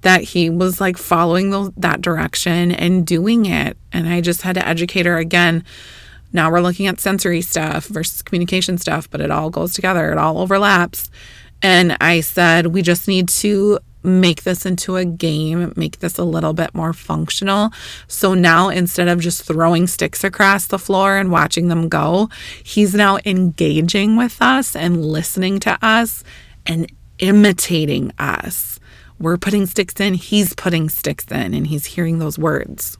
that 0.03 0.23
he 0.23 0.49
was 0.49 0.81
like 0.81 0.97
following 0.97 1.51
the, 1.51 1.73
that 1.77 2.01
direction 2.01 2.73
and 2.73 3.07
doing 3.07 3.47
it. 3.47 3.77
And 3.93 4.09
I 4.09 4.21
just 4.21 4.43
had 4.43 4.55
to 4.55 4.67
educate 4.67 5.07
her 5.07 5.19
again. 5.19 5.65
Now 6.33 6.51
we're 6.51 6.61
looking 6.61 6.87
at 6.87 7.01
sensory 7.01 7.41
stuff 7.41 7.87
versus 7.87 8.23
communication 8.23 8.79
stuff, 8.79 9.11
but 9.11 9.21
it 9.21 9.31
all 9.31 9.51
goes 9.51 9.73
together, 9.73 10.13
it 10.13 10.19
all 10.19 10.39
overlaps. 10.39 11.11
And 11.63 11.97
I 12.01 12.21
said, 12.21 12.69
we 12.69 12.83
just 12.83 13.09
need 13.09 13.29
to 13.31 13.81
make 14.03 14.45
this 14.45 14.65
into 14.65 14.97
a 14.97 15.05
game, 15.05 15.73
make 15.77 15.99
this 15.99 16.19
a 16.19 16.25
little 16.25 16.53
bit 16.53 16.75
more 16.75 16.93
functional. 16.93 17.71
So 18.07 18.35
now 18.35 18.69
instead 18.69 19.09
of 19.09 19.21
just 19.21 19.45
throwing 19.45 19.87
sticks 19.87 20.25
across 20.25 20.67
the 20.67 20.79
floor 20.79 21.17
and 21.17 21.31
watching 21.31 21.69
them 21.69 21.89
go, 21.89 22.29
he's 22.63 22.95
now 22.95 23.19
engaging 23.25 24.17
with 24.17 24.41
us 24.41 24.77
and 24.77 25.05
listening 25.05 25.61
to 25.61 25.79
us 25.83 26.23
and 26.67 26.91
imitating 27.19 28.13
us. 28.19 28.79
We're 29.19 29.37
putting 29.37 29.67
sticks 29.67 29.99
in, 30.01 30.15
he's 30.15 30.55
putting 30.55 30.89
sticks 30.89 31.27
in, 31.31 31.53
and 31.55 31.67
he's 31.67 31.87
hearing 31.87 32.19
those 32.19 32.39
words. 32.39 32.97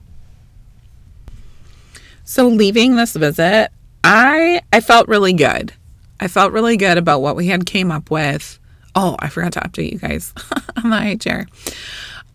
So 2.25 2.47
leaving 2.47 2.95
this 2.95 3.15
visit, 3.15 3.69
I 4.03 4.61
I 4.71 4.81
felt 4.81 5.07
really 5.07 5.33
good. 5.33 5.73
I 6.19 6.27
felt 6.27 6.51
really 6.51 6.77
good 6.77 6.97
about 6.97 7.21
what 7.21 7.35
we 7.35 7.47
had 7.47 7.65
came 7.65 7.91
up 7.91 8.11
with. 8.11 8.58
Oh, 8.95 9.15
I 9.19 9.29
forgot 9.29 9.53
to 9.53 9.59
update 9.61 9.91
you 9.91 9.99
guys 9.99 10.33
on 10.83 10.89
the 10.89 10.97
high 10.97 11.15
chair. 11.15 11.47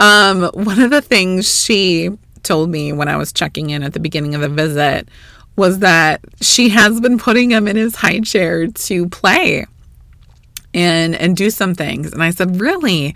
Um, 0.00 0.50
one 0.54 0.80
of 0.80 0.90
the 0.90 1.02
things 1.02 1.62
she 1.62 2.10
told 2.42 2.70
me 2.70 2.92
when 2.92 3.08
I 3.08 3.16
was 3.16 3.32
checking 3.32 3.70
in 3.70 3.82
at 3.82 3.92
the 3.92 4.00
beginning 4.00 4.34
of 4.34 4.40
the 4.40 4.48
visit 4.48 5.08
was 5.56 5.78
that 5.80 6.20
she 6.40 6.68
has 6.70 7.00
been 7.00 7.18
putting 7.18 7.50
him 7.50 7.68
in 7.68 7.76
his 7.76 7.96
high 7.96 8.20
chair 8.20 8.66
to 8.66 9.08
play 9.08 9.66
and 10.74 11.14
and 11.14 11.36
do 11.36 11.50
some 11.50 11.74
things. 11.74 12.12
And 12.12 12.22
I 12.22 12.30
said, 12.30 12.60
"Really?" 12.60 13.14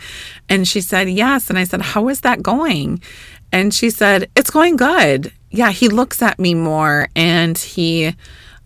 And 0.48 0.66
she 0.66 0.80
said, 0.80 1.10
"Yes." 1.10 1.50
And 1.50 1.58
I 1.58 1.64
said, 1.64 1.80
"How 1.80 2.08
is 2.08 2.20
that 2.20 2.42
going?" 2.42 3.02
And 3.50 3.74
she 3.74 3.90
said, 3.90 4.30
"It's 4.36 4.50
going 4.50 4.76
good. 4.76 5.32
Yeah, 5.50 5.72
he 5.72 5.88
looks 5.88 6.22
at 6.22 6.38
me 6.38 6.54
more 6.54 7.08
and 7.16 7.56
he 7.58 8.14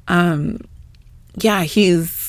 um 0.08 0.58
yeah, 1.36 1.62
he's 1.62 2.21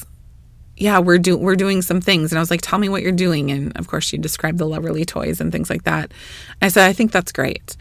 yeah, 0.84 1.00
we're 1.00 1.18
doing 1.18 1.42
we're 1.42 1.56
doing 1.56 1.82
some 1.82 2.02
things. 2.02 2.34
And 2.34 2.38
I 2.38 2.42
was 2.42 2.52
like, 2.52 2.62
tell 2.62 2.78
me 2.78 2.90
what 2.90 3.02
you're 3.02 3.14
doing. 3.14 3.52
And 3.52 3.76
of 3.78 3.88
course, 3.88 4.04
she 4.04 4.18
described 4.18 4.58
the 4.58 4.66
Lovevery 4.66 5.06
toys 5.06 5.40
and 5.40 5.50
things 5.50 5.70
like 5.70 5.84
that. 5.84 6.12
I 6.62 6.68
said, 6.68 6.90
I 6.90 6.92
think 6.92 7.14
that's 7.14 7.32
great. 7.32 7.78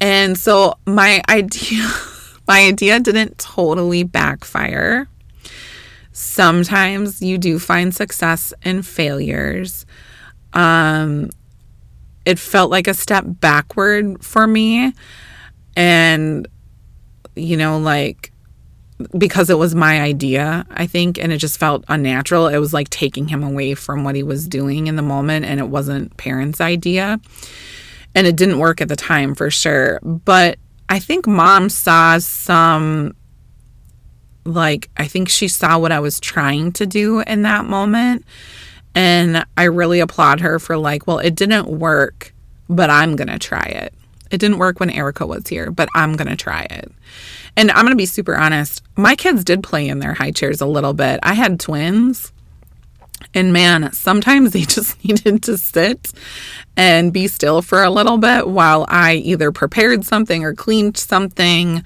And 0.00 0.36
so 0.36 0.74
my 0.84 1.22
idea, 1.28 1.88
my 2.48 2.66
idea 2.66 2.98
didn't 2.98 3.38
totally 3.38 4.02
backfire. 4.02 5.06
Sometimes 6.10 7.22
you 7.22 7.38
do 7.38 7.60
find 7.60 7.94
success 7.94 8.52
in 8.64 8.82
failures. 8.82 9.86
Um, 10.54 11.30
it 12.26 12.40
felt 12.40 12.68
like 12.68 12.88
a 12.88 12.94
step 12.94 13.24
backward 13.26 14.24
for 14.24 14.48
me. 14.48 14.92
And, 15.76 16.48
you 17.36 17.56
know, 17.56 17.78
like 17.78 18.32
because 19.16 19.50
it 19.50 19.58
was 19.58 19.74
my 19.74 20.00
idea, 20.00 20.66
I 20.70 20.86
think, 20.86 21.18
and 21.18 21.32
it 21.32 21.38
just 21.38 21.58
felt 21.58 21.84
unnatural. 21.88 22.48
It 22.48 22.58
was 22.58 22.72
like 22.72 22.90
taking 22.90 23.28
him 23.28 23.42
away 23.42 23.74
from 23.74 24.04
what 24.04 24.14
he 24.14 24.22
was 24.22 24.48
doing 24.48 24.86
in 24.86 24.96
the 24.96 25.02
moment, 25.02 25.44
and 25.44 25.60
it 25.60 25.68
wasn't 25.68 26.16
parents' 26.16 26.60
idea. 26.60 27.20
And 28.14 28.26
it 28.26 28.36
didn't 28.36 28.60
work 28.60 28.80
at 28.80 28.88
the 28.88 28.96
time 28.96 29.34
for 29.34 29.50
sure. 29.50 29.98
But 30.02 30.58
I 30.88 31.00
think 31.00 31.26
mom 31.26 31.68
saw 31.68 32.18
some, 32.18 33.16
like, 34.44 34.88
I 34.96 35.06
think 35.06 35.28
she 35.28 35.48
saw 35.48 35.78
what 35.78 35.90
I 35.90 35.98
was 35.98 36.20
trying 36.20 36.70
to 36.72 36.86
do 36.86 37.20
in 37.20 37.42
that 37.42 37.64
moment. 37.64 38.24
And 38.94 39.44
I 39.56 39.64
really 39.64 39.98
applaud 39.98 40.40
her 40.40 40.60
for, 40.60 40.76
like, 40.76 41.08
well, 41.08 41.18
it 41.18 41.34
didn't 41.34 41.66
work, 41.66 42.32
but 42.68 42.88
I'm 42.88 43.16
going 43.16 43.26
to 43.26 43.38
try 43.40 43.64
it. 43.64 43.92
It 44.30 44.38
didn't 44.38 44.58
work 44.58 44.78
when 44.78 44.90
Erika 44.90 45.26
was 45.26 45.48
here, 45.48 45.70
but 45.72 45.88
I'm 45.94 46.14
going 46.14 46.28
to 46.28 46.36
try 46.36 46.62
it. 46.70 46.92
And 47.56 47.70
I'm 47.70 47.84
going 47.84 47.92
to 47.92 47.96
be 47.96 48.06
super 48.06 48.36
honest. 48.36 48.82
My 48.96 49.14
kids 49.14 49.44
did 49.44 49.62
play 49.62 49.88
in 49.88 50.00
their 50.00 50.14
high 50.14 50.32
chairs 50.32 50.60
a 50.60 50.66
little 50.66 50.92
bit. 50.92 51.20
I 51.22 51.34
had 51.34 51.60
twins. 51.60 52.32
And 53.32 53.52
man, 53.52 53.92
sometimes 53.92 54.50
they 54.52 54.62
just 54.62 55.02
needed 55.04 55.42
to 55.44 55.58
sit 55.58 56.12
and 56.76 57.12
be 57.12 57.28
still 57.28 57.62
for 57.62 57.82
a 57.82 57.90
little 57.90 58.18
bit 58.18 58.48
while 58.48 58.86
I 58.88 59.14
either 59.14 59.52
prepared 59.52 60.04
something 60.04 60.44
or 60.44 60.54
cleaned 60.54 60.96
something, 60.96 61.84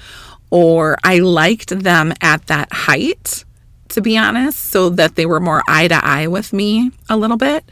or 0.50 0.96
I 1.04 1.18
liked 1.18 1.78
them 1.78 2.14
at 2.22 2.46
that 2.46 2.72
height, 2.72 3.44
to 3.90 4.00
be 4.00 4.16
honest, 4.16 4.58
so 4.58 4.88
that 4.90 5.16
they 5.16 5.26
were 5.26 5.40
more 5.40 5.62
eye 5.68 5.88
to 5.88 6.04
eye 6.04 6.26
with 6.26 6.52
me 6.52 6.90
a 7.08 7.16
little 7.16 7.36
bit. 7.36 7.68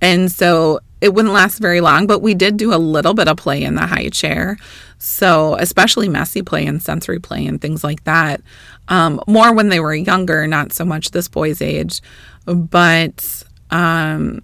And 0.00 0.30
so 0.30 0.80
it 1.00 1.14
wouldn't 1.14 1.34
last 1.34 1.58
very 1.58 1.80
long, 1.80 2.06
but 2.06 2.20
we 2.20 2.34
did 2.34 2.56
do 2.56 2.72
a 2.74 2.76
little 2.76 3.14
bit 3.14 3.28
of 3.28 3.36
play 3.36 3.62
in 3.62 3.74
the 3.74 3.86
high 3.86 4.08
chair. 4.08 4.56
So, 4.98 5.56
especially 5.56 6.08
messy 6.08 6.42
play 6.42 6.64
and 6.66 6.82
sensory 6.82 7.18
play 7.18 7.46
and 7.46 7.60
things 7.60 7.84
like 7.84 8.04
that. 8.04 8.40
Um, 8.88 9.20
more 9.26 9.52
when 9.52 9.68
they 9.68 9.80
were 9.80 9.94
younger, 9.94 10.46
not 10.46 10.72
so 10.72 10.84
much 10.84 11.10
this 11.10 11.28
boy's 11.28 11.60
age, 11.60 12.00
but 12.46 13.44
um, 13.70 14.42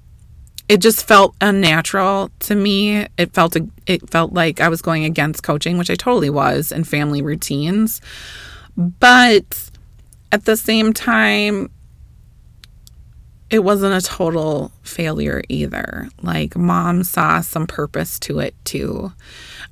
it 0.68 0.78
just 0.80 1.06
felt 1.06 1.34
unnatural 1.40 2.30
to 2.40 2.54
me. 2.54 3.06
It 3.16 3.32
felt 3.32 3.56
it 3.86 4.10
felt 4.10 4.32
like 4.32 4.60
I 4.60 4.68
was 4.68 4.82
going 4.82 5.04
against 5.04 5.42
coaching, 5.42 5.78
which 5.78 5.90
I 5.90 5.94
totally 5.94 6.30
was, 6.30 6.70
and 6.72 6.86
family 6.86 7.22
routines. 7.22 8.00
But 8.76 9.70
at 10.32 10.44
the 10.44 10.56
same 10.56 10.92
time, 10.92 11.70
it 13.52 13.62
wasn't 13.62 13.94
a 13.94 14.04
total 14.04 14.72
failure 14.82 15.42
either. 15.50 16.08
Like 16.22 16.56
mom 16.56 17.04
saw 17.04 17.42
some 17.42 17.66
purpose 17.66 18.18
to 18.20 18.38
it 18.38 18.54
too. 18.64 19.12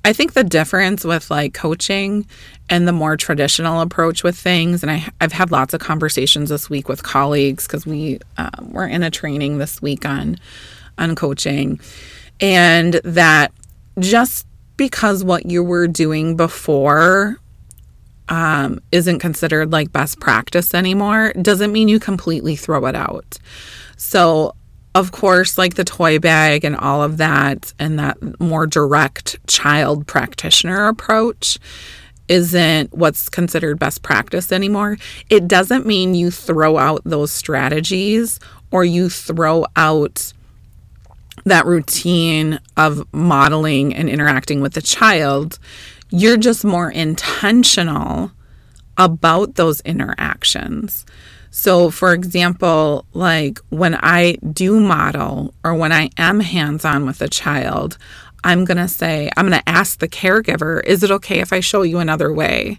I 0.04 0.12
think 0.12 0.34
the 0.34 0.44
difference 0.44 1.02
with 1.02 1.30
like 1.30 1.54
coaching 1.54 2.26
and 2.68 2.86
the 2.86 2.92
more 2.92 3.16
traditional 3.16 3.80
approach 3.80 4.22
with 4.22 4.36
things, 4.36 4.82
and 4.82 4.92
I, 4.92 5.08
I've 5.20 5.32
had 5.32 5.50
lots 5.50 5.72
of 5.72 5.80
conversations 5.80 6.50
this 6.50 6.68
week 6.68 6.90
with 6.90 7.02
colleagues 7.02 7.66
because 7.66 7.86
we 7.86 8.20
um, 8.36 8.70
were 8.70 8.86
in 8.86 9.02
a 9.02 9.10
training 9.10 9.56
this 9.56 9.80
week 9.80 10.04
on 10.04 10.38
on 10.98 11.16
coaching, 11.16 11.80
and 12.38 12.94
that 13.02 13.50
just 13.98 14.46
because 14.76 15.24
what 15.24 15.46
you 15.46 15.64
were 15.64 15.88
doing 15.88 16.36
before 16.36 17.38
um, 18.30 18.80
isn't 18.92 19.18
considered 19.18 19.72
like 19.72 19.92
best 19.92 20.20
practice 20.20 20.72
anymore 20.72 21.32
doesn't 21.34 21.72
mean 21.72 21.88
you 21.88 21.98
completely 21.98 22.56
throw 22.56 22.86
it 22.86 22.94
out. 22.94 23.38
So, 23.96 24.54
of 24.94 25.12
course, 25.12 25.58
like 25.58 25.74
the 25.74 25.84
toy 25.84 26.18
bag 26.18 26.64
and 26.64 26.76
all 26.76 27.02
of 27.02 27.18
that, 27.18 27.74
and 27.78 27.98
that 27.98 28.40
more 28.40 28.66
direct 28.66 29.44
child 29.46 30.06
practitioner 30.06 30.88
approach 30.88 31.58
isn't 32.28 32.94
what's 32.94 33.28
considered 33.28 33.78
best 33.78 34.02
practice 34.02 34.52
anymore. 34.52 34.96
It 35.28 35.48
doesn't 35.48 35.84
mean 35.84 36.14
you 36.14 36.30
throw 36.30 36.78
out 36.78 37.02
those 37.04 37.32
strategies 37.32 38.38
or 38.70 38.84
you 38.84 39.08
throw 39.08 39.66
out 39.74 40.32
that 41.44 41.66
routine 41.66 42.60
of 42.76 43.06
modeling 43.12 43.94
and 43.94 44.08
interacting 44.08 44.60
with 44.60 44.74
the 44.74 44.82
child 44.82 45.58
You're 46.10 46.36
just 46.36 46.64
more 46.64 46.90
intentional 46.90 48.32
about 48.96 49.54
those 49.54 49.80
interactions. 49.82 51.06
So, 51.50 51.90
for 51.90 52.12
example, 52.12 53.06
like 53.12 53.58
when 53.70 53.96
I 53.96 54.36
do 54.52 54.78
model 54.78 55.52
or 55.64 55.74
when 55.74 55.92
I 55.92 56.10
am 56.16 56.40
hands 56.40 56.84
on 56.84 57.06
with 57.06 57.20
a 57.20 57.28
child, 57.28 57.98
I'm 58.44 58.64
going 58.64 58.78
to 58.78 58.88
say, 58.88 59.30
I'm 59.36 59.48
going 59.48 59.60
to 59.60 59.68
ask 59.68 59.98
the 59.98 60.08
caregiver, 60.08 60.82
is 60.84 61.02
it 61.02 61.10
okay 61.10 61.40
if 61.40 61.52
I 61.52 61.60
show 61.60 61.82
you 61.82 61.98
another 61.98 62.32
way? 62.32 62.78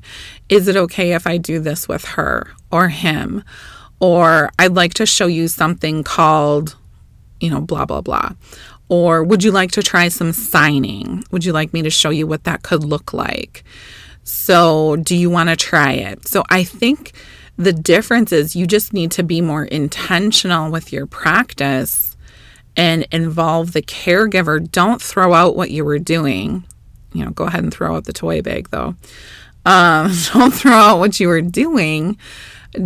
Is 0.49 0.67
it 0.67 0.75
okay 0.75 1.13
if 1.13 1.27
I 1.27 1.38
do 1.38 1.59
this 1.59 1.88
with 1.88 2.05
her 2.05 2.47
or 2.71 2.89
him? 2.89 3.43
Or 3.99 4.51
I'd 4.57 4.73
like 4.73 4.95
to 4.95 5.05
show 5.05 5.27
you 5.27 5.47
something 5.47 6.03
called, 6.03 6.75
you 7.39 7.49
know, 7.51 7.61
blah, 7.61 7.86
blah, 7.86 8.01
blah. 8.01 8.32
Or 8.91 9.23
would 9.23 9.41
you 9.41 9.51
like 9.51 9.71
to 9.71 9.81
try 9.81 10.09
some 10.09 10.33
signing? 10.33 11.23
Would 11.31 11.45
you 11.45 11.53
like 11.53 11.71
me 11.71 11.81
to 11.81 11.89
show 11.89 12.09
you 12.09 12.27
what 12.27 12.43
that 12.43 12.61
could 12.61 12.83
look 12.83 13.13
like? 13.13 13.63
So, 14.23 14.97
do 14.97 15.15
you 15.15 15.29
want 15.29 15.47
to 15.47 15.55
try 15.55 15.93
it? 15.93 16.27
So, 16.27 16.43
I 16.49 16.65
think 16.65 17.13
the 17.55 17.71
difference 17.71 18.33
is 18.33 18.53
you 18.53 18.67
just 18.67 18.91
need 18.91 19.09
to 19.11 19.23
be 19.23 19.39
more 19.39 19.63
intentional 19.63 20.69
with 20.69 20.91
your 20.91 21.05
practice 21.05 22.17
and 22.75 23.07
involve 23.13 23.71
the 23.71 23.81
caregiver. 23.81 24.69
Don't 24.69 25.01
throw 25.01 25.33
out 25.33 25.55
what 25.55 25.71
you 25.71 25.85
were 25.85 25.99
doing. 25.99 26.65
You 27.13 27.23
know, 27.23 27.31
go 27.31 27.45
ahead 27.45 27.63
and 27.63 27.73
throw 27.73 27.95
out 27.95 28.03
the 28.03 28.13
toy 28.13 28.41
bag 28.41 28.71
though. 28.71 28.95
Um, 29.65 30.11
don't 30.33 30.53
throw 30.53 30.73
out 30.73 30.99
what 30.99 31.17
you 31.17 31.29
were 31.29 31.41
doing. 31.41 32.17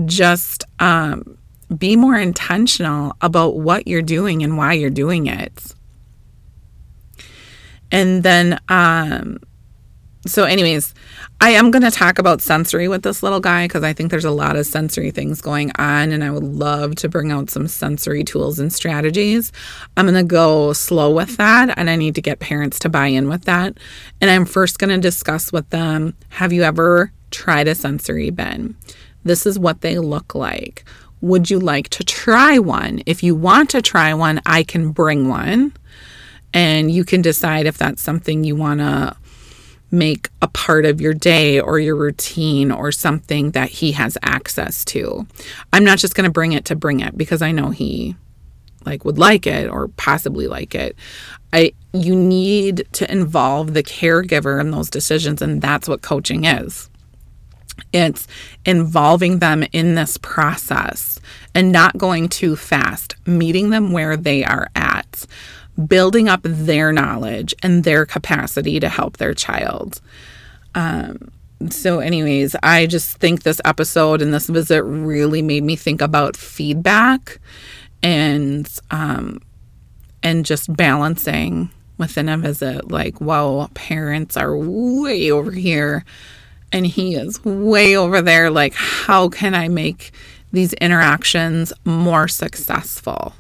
Just 0.06 0.66
um, 0.78 1.36
be 1.76 1.96
more 1.96 2.16
intentional 2.16 3.18
about 3.22 3.58
what 3.58 3.88
you're 3.88 4.04
doing 4.04 4.44
and 4.44 4.56
why 4.56 4.74
you're 4.74 4.92
doing 4.92 5.26
it. 5.26 5.74
And 7.92 8.24
then, 8.24 8.60
um, 8.70 9.40
so, 10.28 10.44
anyways, 10.44 10.96
I 11.40 11.52
am 11.52 11.70
going 11.70 11.84
to 11.84 11.92
talk 11.92 12.18
about 12.18 12.42
sensory 12.42 12.88
with 12.88 13.04
this 13.04 13.22
little 13.22 13.40
guy 13.40 13.66
because 13.66 13.84
I 13.84 13.94
think 13.94 14.10
there's 14.10 14.26
a 14.26 14.32
lot 14.32 14.56
of 14.56 14.66
sensory 14.66 15.12
things 15.12 15.40
going 15.40 15.72
on, 15.78 16.12
and 16.12 16.24
I 16.24 16.32
would 16.32 16.44
love 16.44 16.96
to 16.96 17.10
bring 17.10 17.32
out 17.32 17.52
some 17.52 17.68
sensory 17.68 18.24
tools 18.24 18.58
and 18.58 18.74
strategies. 18.74 19.52
I'm 19.96 20.08
going 20.08 20.16
to 20.16 20.24
go 20.24 20.74
slow 20.74 21.12
with 21.12 21.38
that, 21.38 21.78
and 21.78 21.92
I 21.92 21.96
need 21.96 22.16
to 22.16 22.24
get 22.24 22.40
parents 22.40 22.80
to 22.80 22.90
buy 22.90 23.08
in 23.08 23.30
with 23.30 23.44
that. 23.44 23.78
And 24.20 24.32
I'm 24.32 24.46
first 24.46 24.80
going 24.80 24.90
to 24.90 24.98
discuss 24.98 25.52
with 25.52 25.70
them 25.70 26.16
Have 26.30 26.52
you 26.52 26.64
ever 26.64 27.12
tried 27.30 27.68
a 27.68 27.76
sensory 27.76 28.32
bin? 28.32 28.76
This 29.24 29.46
is 29.46 29.60
what 29.60 29.82
they 29.82 30.00
look 30.00 30.34
like. 30.34 30.86
Would 31.22 31.52
you 31.52 31.60
like 31.60 31.90
to 31.90 32.04
try 32.04 32.58
one? 32.58 33.02
If 33.06 33.22
you 33.22 33.36
want 33.36 33.70
to 33.72 33.82
try 33.82 34.14
one, 34.14 34.42
I 34.46 34.64
can 34.64 34.92
bring 34.92 35.28
one, 35.28 35.74
and 36.56 36.90
you 36.90 37.04
can 37.04 37.22
decide 37.22 37.68
if 37.68 37.78
that's 37.78 38.02
something 38.02 38.46
you 38.46 38.56
want 38.56 38.80
to 38.80 39.16
make 39.92 40.30
a 40.42 40.48
part 40.48 40.86
of 40.86 41.00
your 41.02 41.14
day 41.14 41.60
or 41.60 41.80
your 41.80 41.96
routine 41.96 42.72
or 42.72 42.92
something 42.92 43.52
that 43.52 43.70
he 43.70 43.92
has 43.92 44.18
access 44.24 44.84
to. 44.86 45.28
I'm 45.74 45.84
not 45.84 46.00
just 46.00 46.16
going 46.16 46.26
to 46.26 46.32
bring 46.32 46.54
it 46.54 46.66
to 46.66 46.76
bring 46.76 47.02
it 47.02 47.18
because 47.18 47.42
I 47.42 47.52
know 47.52 47.70
he 47.70 48.16
like 48.86 49.04
would 49.04 49.18
like 49.18 49.46
it 49.46 49.70
or 49.70 49.90
possibly 49.90 50.48
like 50.48 50.74
it. 50.74 50.96
I 51.52 51.74
you 51.94 52.16
need 52.16 52.88
to 52.94 53.12
involve 53.12 53.74
the 53.74 53.84
caregiver 53.84 54.60
in 54.60 54.72
those 54.72 54.90
decisions 54.90 55.42
and 55.42 55.62
that's 55.62 55.90
what 55.90 56.02
coaching 56.02 56.46
is. 56.46 56.90
It's 57.92 58.28
involving 58.66 59.40
them 59.40 59.66
in 59.74 59.96
this 59.96 60.18
process 60.18 61.20
and 61.54 61.72
not 61.72 61.98
going 61.98 62.30
too 62.30 62.56
fast, 62.56 63.16
meeting 63.28 63.70
them 63.70 63.92
where 63.92 64.16
they 64.16 64.44
are 64.46 64.70
at 64.76 65.26
building 65.88 66.30
up 66.30 66.42
their 66.44 66.92
knowledge 66.92 67.54
and 67.62 67.84
their 67.84 68.06
capacity 68.06 68.80
to 68.80 68.90
help 68.90 69.18
their 69.18 69.34
child. 69.34 70.02
Um, 70.74 71.32
so, 71.70 72.00
anyways, 72.00 72.56
I 72.64 72.86
just 72.86 73.18
think 73.18 73.44
this 73.44 73.62
episode 73.66 74.22
and 74.22 74.34
this 74.34 74.48
visit 74.48 74.84
really 74.84 75.42
made 75.42 75.64
me 75.64 75.76
think 75.76 76.02
about 76.02 76.36
feedback 76.36 77.40
and 78.04 78.70
um, 78.92 79.42
and 80.22 80.46
just 80.46 80.76
balancing 80.76 81.70
within 81.98 82.30
a 82.30 82.38
visit. 82.38 82.92
Like, 82.92 83.20
whoa, 83.20 83.70
parents 83.74 84.38
are 84.38 84.56
way 84.56 85.32
over 85.32 85.52
here, 85.52 86.04
and 86.72 86.86
he 86.86 87.16
is 87.16 87.44
way 87.44 87.96
over 87.96 88.22
there. 88.22 88.50
Like, 88.52 88.74
how 88.74 89.30
can 89.30 89.56
I 89.56 89.70
make 89.70 90.12
these 90.52 90.74
interactions 90.74 91.72
more 91.86 92.28
successful? 92.28 93.34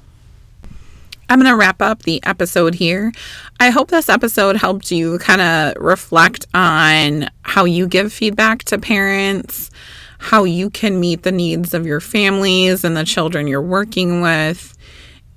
I'm 1.27 1.39
going 1.39 1.51
to 1.51 1.57
wrap 1.57 1.81
up 1.81 2.03
the 2.03 2.23
episode 2.23 2.75
here. 2.75 3.11
I 3.59 3.71
hope 3.71 3.89
this 3.89 4.09
episode 4.09 4.57
helped 4.57 4.91
you 4.91 5.17
kind 5.17 5.41
of 5.41 5.81
reflect 5.81 6.45
on 6.53 7.29
how 7.41 7.65
you 7.65 7.87
give 7.87 8.13
feedback 8.13 8.63
to 8.65 8.77
parents, 8.77 9.71
how 10.19 10.43
you 10.43 10.69
can 10.69 10.99
meet 10.99 11.23
the 11.23 11.31
needs 11.31 11.73
of 11.73 11.85
your 11.85 11.99
families 11.99 12.83
and 12.83 12.95
the 12.95 13.03
children 13.03 13.47
you're 13.47 13.61
working 13.61 14.21
with, 14.21 14.77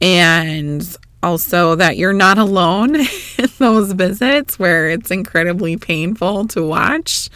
and 0.01 0.97
also 1.23 1.75
that 1.75 1.97
you're 1.97 2.13
not 2.13 2.39
alone 2.39 2.95
in 3.39 3.49
those 3.59 3.93
visits 3.93 4.59
where 4.59 4.89
it's 4.89 5.11
incredibly 5.11 5.77
painful 5.77 6.47
to 6.49 6.63
watch 6.63 7.29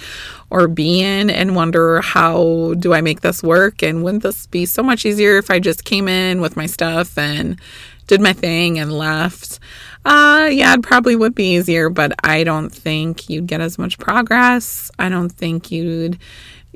or 0.50 0.68
be 0.68 1.00
in 1.00 1.30
and 1.30 1.56
wonder 1.56 2.00
how 2.00 2.74
do 2.78 2.92
I 2.92 3.00
make 3.00 3.22
this 3.22 3.42
work 3.42 3.82
and 3.82 4.04
wouldn't 4.04 4.22
this 4.22 4.46
be 4.46 4.66
so 4.66 4.82
much 4.82 5.06
easier 5.06 5.38
if 5.38 5.50
I 5.50 5.58
just 5.58 5.84
came 5.84 6.08
in 6.08 6.40
with 6.40 6.56
my 6.56 6.66
stuff 6.66 7.16
and 7.16 7.58
did 8.06 8.20
my 8.20 8.32
thing 8.32 8.78
and 8.78 8.92
left. 8.92 9.58
Uh, 10.04 10.48
yeah, 10.50 10.74
it 10.74 10.82
probably 10.82 11.14
would 11.16 11.34
be 11.34 11.54
easier, 11.54 11.88
but 11.88 12.12
I 12.24 12.44
don't 12.44 12.70
think 12.70 13.30
you'd 13.30 13.46
get 13.46 13.60
as 13.60 13.78
much 13.78 13.98
progress. 13.98 14.90
I 14.98 15.08
don't 15.08 15.30
think 15.30 15.70
you'd 15.70 16.18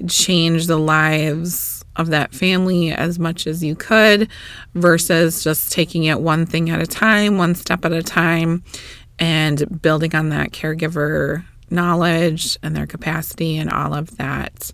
change 0.08 0.66
the 0.66 0.78
lives 0.78 1.84
of 1.96 2.08
that 2.08 2.34
family 2.34 2.92
as 2.92 3.18
much 3.18 3.46
as 3.46 3.64
you 3.64 3.74
could 3.74 4.28
versus 4.74 5.42
just 5.42 5.72
taking 5.72 6.04
it 6.04 6.20
one 6.20 6.46
thing 6.46 6.70
at 6.70 6.80
a 6.80 6.86
time, 6.86 7.38
one 7.38 7.54
step 7.54 7.84
at 7.84 7.92
a 7.92 8.02
time, 8.02 8.62
and 9.18 9.80
building 9.80 10.14
on 10.14 10.28
that 10.28 10.50
caregiver 10.50 11.44
knowledge 11.70 12.58
and 12.62 12.76
their 12.76 12.86
capacity 12.86 13.56
and 13.56 13.70
all 13.70 13.94
of 13.94 14.16
that. 14.18 14.70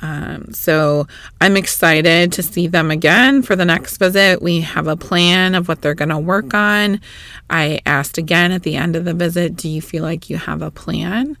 Um, 0.00 0.52
so 0.52 1.06
I'm 1.40 1.56
excited 1.56 2.32
to 2.32 2.42
see 2.42 2.66
them 2.66 2.90
again 2.90 3.42
for 3.42 3.56
the 3.56 3.64
next 3.64 3.96
visit. 3.98 4.42
We 4.42 4.60
have 4.60 4.86
a 4.86 4.96
plan 4.96 5.54
of 5.54 5.68
what 5.68 5.82
they're 5.82 5.94
going 5.94 6.08
to 6.08 6.18
work 6.18 6.52
on. 6.52 7.00
I 7.48 7.80
asked 7.86 8.18
again 8.18 8.52
at 8.52 8.64
the 8.64 8.76
end 8.76 8.96
of 8.96 9.04
the 9.04 9.14
visit, 9.14 9.56
Do 9.56 9.68
you 9.68 9.80
feel 9.80 10.02
like 10.02 10.28
you 10.28 10.36
have 10.36 10.62
a 10.62 10.70
plan? 10.70 11.36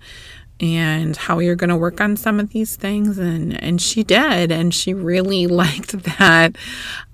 and 0.60 1.16
how 1.16 1.40
you're 1.40 1.56
going 1.56 1.70
to 1.70 1.76
work 1.76 2.00
on 2.00 2.16
some 2.16 2.38
of 2.38 2.50
these 2.50 2.76
things 2.76 3.18
and 3.18 3.60
and 3.60 3.82
she 3.82 4.04
did 4.04 4.52
and 4.52 4.72
she 4.72 4.94
really 4.94 5.46
liked 5.62 5.92
that 6.18 6.56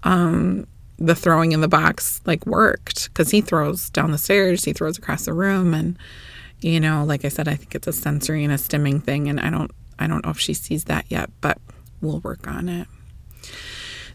um 0.03 0.67
the 0.99 1.15
throwing 1.15 1.53
in 1.53 1.63
the 1.63 1.69
box 1.69 2.21
like 2.27 2.45
worked 2.47 3.09
because 3.09 3.31
he 3.31 3.41
throws 3.41 3.89
down 3.91 4.11
the 4.11 4.19
stairs 4.19 4.65
he 4.65 4.75
throws 4.75 4.99
across 4.99 5.25
the 5.25 5.33
room 5.33 5.73
and 5.73 5.99
you 6.61 6.79
know 6.79 7.03
like 7.03 7.25
i 7.25 7.29
said 7.29 7.49
i 7.49 7.55
think 7.55 7.75
it's 7.75 7.87
a 7.87 7.93
sensory 7.93 8.45
and 8.45 8.53
a 8.53 8.57
stimming 8.57 9.03
thing 9.03 9.27
and 9.27 9.41
i 9.41 9.49
don't 9.49 9.71
I 10.01 10.07
don't 10.07 10.25
know 10.25 10.31
if 10.31 10.41
she 10.41 10.55
sees 10.55 10.85
that 10.85 11.05
yet, 11.09 11.31
but 11.41 11.59
we'll 12.01 12.21
work 12.21 12.49
on 12.49 12.69
it. 12.69 12.89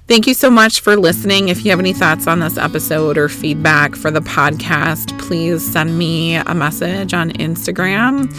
Thank 0.08 0.28
you 0.28 0.36
so 0.36 0.52
much 0.52 0.82
for 0.82 0.96
listening. 0.96 1.50
If 1.50 1.66
you 1.66 1.72
have 1.72 1.80
any 1.80 1.94
thoughts 1.94 2.28
on 2.28 2.40
this 2.40 2.60
episode 2.60 3.18
or 3.18 3.28
feedback 3.28 3.96
for 3.96 4.12
the 4.12 4.20
podcast, 4.20 5.18
please 5.20 5.66
send 5.72 5.98
me 5.98 6.36
a 6.36 6.54
message 6.54 7.14
on 7.14 7.32
Instagram. 7.32 8.32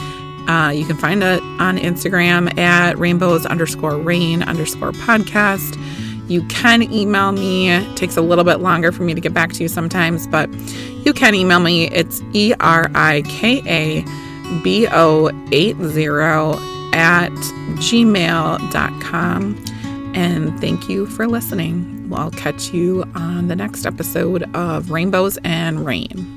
Uh, 0.49 0.71
you 0.71 0.87
can 0.87 0.97
find 0.97 1.25
it 1.25 1.43
on 1.59 1.77
Instagram 1.77 2.57
at 2.57 2.97
rainbows 2.99 3.45
underscore 3.47 3.99
rain 3.99 4.45
underscore 4.45 4.93
podcast. 4.93 5.77
You 6.29 6.45
can 6.45 6.83
email 6.93 7.33
me. 7.33 7.71
It 7.71 7.97
takes 7.97 8.17
a 8.17 8.23
little 8.23 8.45
bit 8.45 8.61
longer 8.61 8.93
for 8.93 9.03
me 9.03 9.15
to 9.15 9.21
get 9.21 9.35
back 9.35 9.53
to 9.55 9.63
you 9.63 9.69
sometimes, 9.69 10.29
but 10.29 10.49
you 11.05 11.13
can 11.13 11.35
email 11.35 11.59
me. 11.59 11.89
It's 11.91 12.23
E 12.33 12.55
R 12.61 12.89
I 12.95 13.23
K 13.23 13.61
A 13.67 14.63
B 14.63 14.87
O 14.91 15.31
80 15.51 16.76
at 16.97 17.31
gmail.com. 17.79 19.65
And 20.15 20.61
thank 20.61 20.89
you 20.89 21.07
for 21.07 21.27
listening. 21.29 22.11
I'll 22.13 22.31
catch 22.31 22.73
you 22.73 23.05
on 23.15 23.49
the 23.49 23.57
next 23.57 23.85
episode 23.85 24.45
of 24.57 24.91
Rainbows 24.91 25.39
and 25.45 25.85
Rain. 25.85 26.36